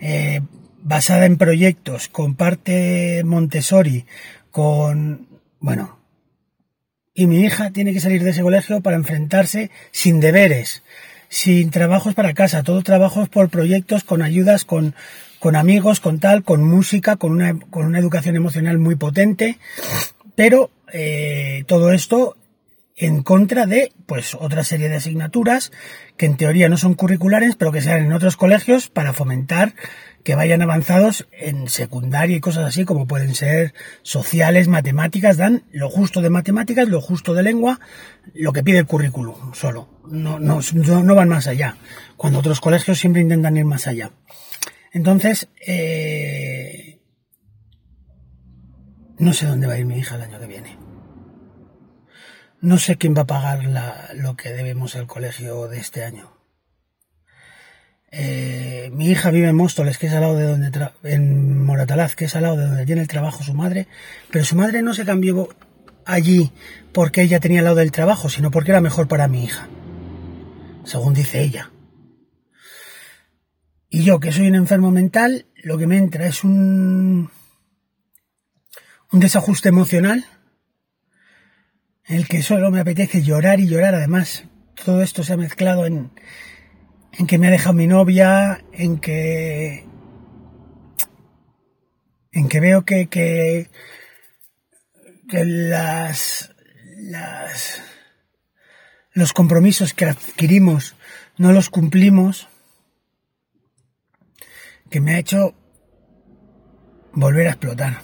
eh, 0.00 0.42
basada 0.82 1.26
en 1.26 1.36
proyectos, 1.36 2.08
con 2.08 2.36
parte 2.36 3.22
Montessori, 3.24 4.06
con, 4.52 5.28
bueno, 5.58 5.98
y 7.12 7.26
mi 7.26 7.40
hija 7.40 7.70
tiene 7.70 7.92
que 7.92 8.00
salir 8.00 8.22
de 8.22 8.30
ese 8.30 8.42
colegio 8.42 8.80
para 8.80 8.96
enfrentarse 8.96 9.72
sin 9.90 10.20
deberes, 10.20 10.84
sin 11.28 11.70
trabajos 11.70 12.14
para 12.14 12.32
casa, 12.32 12.62
todo 12.62 12.82
trabajos 12.82 13.28
por 13.28 13.50
proyectos, 13.50 14.04
con 14.04 14.22
ayudas, 14.22 14.64
con, 14.64 14.94
con 15.40 15.56
amigos, 15.56 15.98
con 15.98 16.20
tal, 16.20 16.44
con 16.44 16.62
música, 16.62 17.16
con 17.16 17.32
una, 17.32 17.58
con 17.58 17.86
una 17.86 17.98
educación 17.98 18.36
emocional 18.36 18.78
muy 18.78 18.94
potente, 18.94 19.58
pero 20.36 20.70
eh, 20.92 21.64
todo 21.66 21.92
esto 21.92 22.36
en 22.96 23.22
contra 23.22 23.64
de 23.64 23.92
pues 24.04 24.34
otra 24.34 24.62
serie 24.62 24.90
de 24.90 24.96
asignaturas 24.96 25.72
que 26.18 26.26
en 26.26 26.36
teoría 26.36 26.68
no 26.68 26.76
son 26.76 26.94
curriculares, 26.94 27.56
pero 27.56 27.72
que 27.72 27.80
sean 27.80 28.04
en 28.04 28.12
otros 28.12 28.36
colegios 28.36 28.88
para 28.88 29.14
fomentar 29.14 29.74
que 30.22 30.34
vayan 30.34 30.60
avanzados 30.60 31.26
en 31.32 31.68
secundaria 31.68 32.36
y 32.36 32.40
cosas 32.40 32.66
así 32.66 32.84
como 32.84 33.06
pueden 33.06 33.34
ser 33.34 33.72
sociales, 34.02 34.68
matemáticas, 34.68 35.38
dan 35.38 35.64
lo 35.72 35.88
justo 35.88 36.20
de 36.20 36.28
matemáticas, 36.28 36.88
lo 36.88 37.00
justo 37.00 37.32
de 37.32 37.42
lengua, 37.42 37.80
lo 38.34 38.52
que 38.52 38.62
pide 38.62 38.78
el 38.78 38.86
currículum 38.86 39.54
solo. 39.54 39.88
No, 40.06 40.38
no, 40.38 40.60
no 40.60 41.14
van 41.14 41.28
más 41.30 41.46
allá, 41.46 41.76
cuando 42.18 42.40
otros 42.40 42.60
colegios 42.60 42.98
siempre 42.98 43.22
intentan 43.22 43.56
ir 43.56 43.64
más 43.64 43.86
allá. 43.86 44.10
Entonces, 44.92 45.48
eh, 45.66 47.00
no 49.18 49.32
sé 49.32 49.46
dónde 49.46 49.66
va 49.66 49.74
a 49.74 49.78
ir 49.78 49.86
mi 49.86 49.98
hija 49.98 50.16
el 50.16 50.22
año 50.22 50.40
que 50.40 50.46
viene. 50.46 50.78
No 52.60 52.78
sé 52.78 52.96
quién 52.96 53.14
va 53.16 53.22
a 53.22 53.26
pagar 53.26 53.64
la, 53.64 54.10
lo 54.14 54.36
que 54.36 54.50
debemos 54.50 54.96
al 54.96 55.06
colegio 55.06 55.68
de 55.68 55.78
este 55.78 56.04
año. 56.04 56.30
Eh, 58.12 58.90
mi 58.92 59.08
hija 59.08 59.30
vive 59.30 59.48
en 59.48 59.56
Móstoles, 59.56 59.96
que 59.96 60.08
es 60.08 60.12
al 60.12 60.22
lado 60.22 60.36
de 60.36 60.44
donde 60.44 60.90
en 61.04 61.64
Moratalaz, 61.64 62.16
que 62.16 62.24
es 62.24 62.34
al 62.34 62.42
lado 62.42 62.56
de 62.56 62.66
donde 62.66 62.86
tiene 62.86 63.02
el 63.02 63.08
trabajo 63.08 63.44
su 63.44 63.54
madre, 63.54 63.86
pero 64.30 64.44
su 64.44 64.56
madre 64.56 64.82
no 64.82 64.94
se 64.94 65.04
cambió 65.04 65.48
allí 66.04 66.52
porque 66.92 67.22
ella 67.22 67.38
tenía 67.38 67.60
al 67.60 67.66
lado 67.66 67.76
del 67.76 67.92
trabajo, 67.92 68.28
sino 68.28 68.50
porque 68.50 68.72
era 68.72 68.80
mejor 68.80 69.06
para 69.06 69.28
mi 69.28 69.44
hija, 69.44 69.68
según 70.84 71.14
dice 71.14 71.40
ella. 71.40 71.70
Y 73.90 74.04
yo, 74.04 74.20
que 74.20 74.32
soy 74.32 74.48
un 74.48 74.54
enfermo 74.54 74.92
mental, 74.92 75.46
lo 75.56 75.76
que 75.76 75.88
me 75.88 75.98
entra 75.98 76.26
es 76.26 76.44
un 76.44 77.30
un 79.12 79.18
desajuste 79.18 79.68
emocional 79.68 80.24
en 82.06 82.16
el 82.16 82.28
que 82.28 82.42
solo 82.42 82.70
me 82.70 82.80
apetece 82.80 83.22
llorar 83.22 83.60
y 83.60 83.66
llorar. 83.66 83.94
Además, 83.94 84.44
todo 84.84 85.02
esto 85.02 85.24
se 85.24 85.32
ha 85.32 85.36
mezclado 85.36 85.86
en, 85.86 86.12
en 87.12 87.26
que 87.26 87.38
me 87.38 87.48
ha 87.48 87.50
dejado 87.50 87.74
mi 87.74 87.86
novia, 87.86 88.64
en 88.72 88.98
que 88.98 89.86
en 92.32 92.48
que 92.48 92.60
veo 92.60 92.84
que, 92.84 93.08
que, 93.08 93.68
que 95.28 95.44
las, 95.44 96.54
las, 96.96 97.82
los 99.12 99.32
compromisos 99.32 99.94
que 99.94 100.04
adquirimos 100.04 100.94
no 101.38 101.52
los 101.52 101.70
cumplimos, 101.70 102.46
que 104.90 105.00
me 105.00 105.14
ha 105.14 105.18
hecho 105.18 105.54
volver 107.12 107.46
a 107.46 107.50
explotar. 107.50 108.02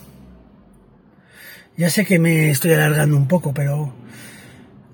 Ya 1.77 1.91
sé 1.91 2.07
que 2.07 2.19
me 2.19 2.51
estoy 2.51 2.73
alargando 2.73 3.17
un 3.17 3.29
poco, 3.29 3.53
pero 3.53 3.95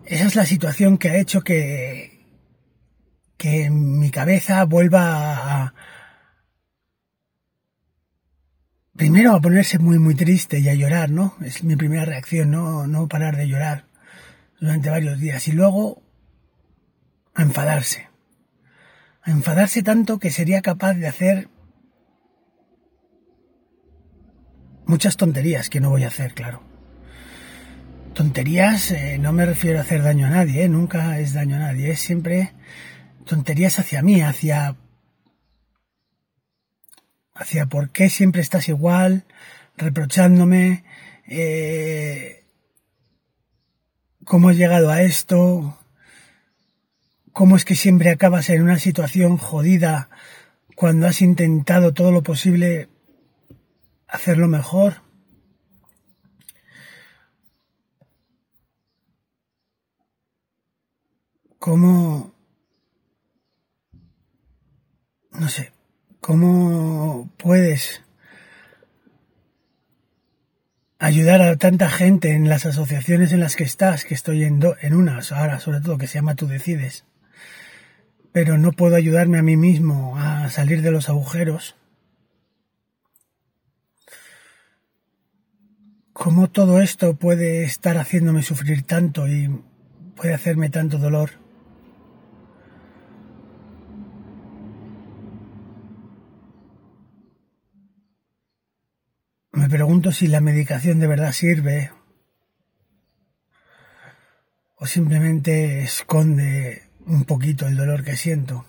esa 0.04 0.26
es 0.26 0.34
la 0.34 0.46
situación 0.46 0.98
que 0.98 1.10
ha 1.10 1.16
hecho 1.16 1.42
que, 1.42 2.26
que 3.36 3.70
mi 3.70 4.10
cabeza 4.10 4.64
vuelva 4.64 5.64
a, 5.64 5.74
primero 8.96 9.34
a 9.34 9.40
ponerse 9.40 9.78
muy 9.78 9.98
muy 9.98 10.14
triste 10.14 10.58
y 10.58 10.68
a 10.68 10.74
llorar, 10.74 11.10
¿no? 11.10 11.36
Es 11.44 11.62
mi 11.62 11.76
primera 11.76 12.04
reacción, 12.04 12.50
no, 12.50 12.86
no 12.86 13.06
parar 13.06 13.36
de 13.36 13.48
llorar 13.48 13.84
durante 14.60 14.90
varios 14.90 15.20
días 15.20 15.46
y 15.46 15.52
luego 15.52 16.02
a 17.34 17.42
enfadarse. 17.42 18.08
A 19.22 19.30
enfadarse 19.30 19.82
tanto 19.82 20.18
que 20.18 20.30
sería 20.30 20.62
capaz 20.62 20.94
de 20.94 21.06
hacer 21.06 21.48
muchas 24.86 25.16
tonterías 25.16 25.70
que 25.70 25.80
no 25.80 25.90
voy 25.90 26.04
a 26.04 26.08
hacer, 26.08 26.34
claro. 26.34 26.62
Tonterías, 28.14 28.90
eh, 28.90 29.18
no 29.18 29.32
me 29.32 29.46
refiero 29.46 29.78
a 29.78 29.82
hacer 29.82 30.02
daño 30.02 30.26
a 30.26 30.30
nadie, 30.30 30.64
¿eh? 30.64 30.68
nunca 30.68 31.18
es 31.18 31.32
daño 31.32 31.56
a 31.56 31.60
nadie, 31.60 31.92
es 31.92 32.00
siempre 32.00 32.52
tonterías 33.24 33.78
hacia 33.78 34.02
mí, 34.02 34.20
hacia 34.20 34.76
hacia 37.34 37.66
por 37.66 37.90
qué 37.90 38.10
siempre 38.10 38.42
estás 38.42 38.68
igual, 38.68 39.24
reprochándome, 39.76 40.84
eh, 41.26 42.44
cómo 44.24 44.50
has 44.50 44.56
llegado 44.56 44.90
a 44.90 45.02
esto, 45.02 45.78
cómo 47.32 47.56
es 47.56 47.64
que 47.64 47.74
siempre 47.74 48.10
acabas 48.10 48.50
en 48.50 48.62
una 48.62 48.78
situación 48.78 49.38
jodida 49.38 50.10
cuando 50.76 51.06
has 51.06 51.22
intentado 51.22 51.94
todo 51.94 52.12
lo 52.12 52.22
posible 52.22 52.88
hacerlo 54.12 54.46
mejor. 54.46 55.02
¿Cómo... 61.58 62.34
no 65.32 65.48
sé, 65.48 65.72
¿Cómo 66.20 67.30
puedes 67.36 68.02
ayudar 70.98 71.40
a 71.42 71.56
tanta 71.56 71.88
gente 71.88 72.32
en 72.32 72.48
las 72.48 72.66
asociaciones 72.66 73.32
en 73.32 73.40
las 73.40 73.56
que 73.56 73.64
estás, 73.64 74.04
que 74.04 74.14
estoy 74.14 74.44
en, 74.44 74.60
en 74.82 74.94
unas 74.94 75.32
ahora 75.32 75.58
sobre 75.58 75.80
todo, 75.80 75.98
que 75.98 76.06
se 76.06 76.14
llama 76.14 76.36
Tú 76.36 76.46
decides, 76.46 77.04
pero 78.32 78.58
no 78.58 78.72
puedo 78.72 78.94
ayudarme 78.94 79.38
a 79.38 79.42
mí 79.42 79.56
mismo 79.56 80.16
a 80.18 80.50
salir 80.50 80.82
de 80.82 80.90
los 80.90 81.08
agujeros? 81.08 81.76
¿Cómo 86.12 86.50
todo 86.50 86.80
esto 86.80 87.14
puede 87.14 87.64
estar 87.64 87.96
haciéndome 87.96 88.42
sufrir 88.42 88.82
tanto 88.82 89.26
y 89.28 89.48
puede 90.14 90.34
hacerme 90.34 90.68
tanto 90.68 90.98
dolor? 90.98 91.30
Me 99.52 99.70
pregunto 99.70 100.12
si 100.12 100.28
la 100.28 100.40
medicación 100.40 101.00
de 101.00 101.06
verdad 101.06 101.32
sirve 101.32 101.90
o 104.76 104.86
simplemente 104.86 105.82
esconde 105.82 106.82
un 107.06 107.24
poquito 107.24 107.66
el 107.66 107.76
dolor 107.76 108.04
que 108.04 108.16
siento. 108.16 108.66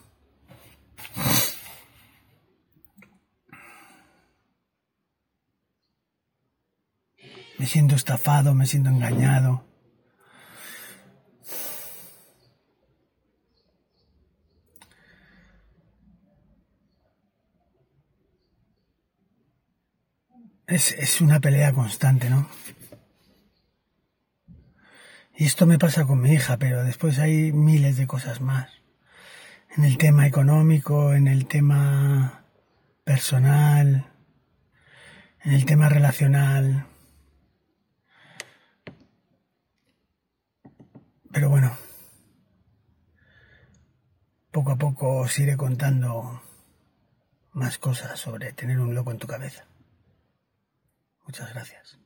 Me 7.63 7.69
siento 7.69 7.95
estafado, 7.95 8.53
me 8.53 8.65
siento 8.65 8.89
engañado. 8.89 9.65
Es, 20.67 20.91
es 20.91 21.21
una 21.21 21.39
pelea 21.39 21.71
constante, 21.71 22.29
¿no? 22.29 22.49
Y 25.37 25.45
esto 25.45 25.65
me 25.65 25.79
pasa 25.79 26.03
con 26.03 26.19
mi 26.19 26.33
hija, 26.33 26.57
pero 26.57 26.83
después 26.83 27.17
hay 27.17 27.53
miles 27.53 27.95
de 27.95 28.07
cosas 28.07 28.41
más. 28.41 28.71
En 29.77 29.85
el 29.85 29.97
tema 29.97 30.27
económico, 30.27 31.13
en 31.13 31.29
el 31.29 31.45
tema 31.45 32.43
personal, 33.05 34.11
en 35.45 35.53
el 35.53 35.63
tema 35.63 35.87
relacional. 35.87 36.87
Pero 41.33 41.49
bueno, 41.49 41.75
poco 44.51 44.71
a 44.71 44.75
poco 44.75 45.21
os 45.21 45.39
iré 45.39 45.57
contando 45.57 46.43
más 47.53 47.79
cosas 47.79 48.19
sobre 48.19 48.53
tener 48.53 48.79
un 48.79 48.93
loco 48.93 49.11
en 49.11 49.17
tu 49.17 49.25
cabeza. 49.25 49.65
Muchas 51.25 51.51
gracias. 51.51 51.97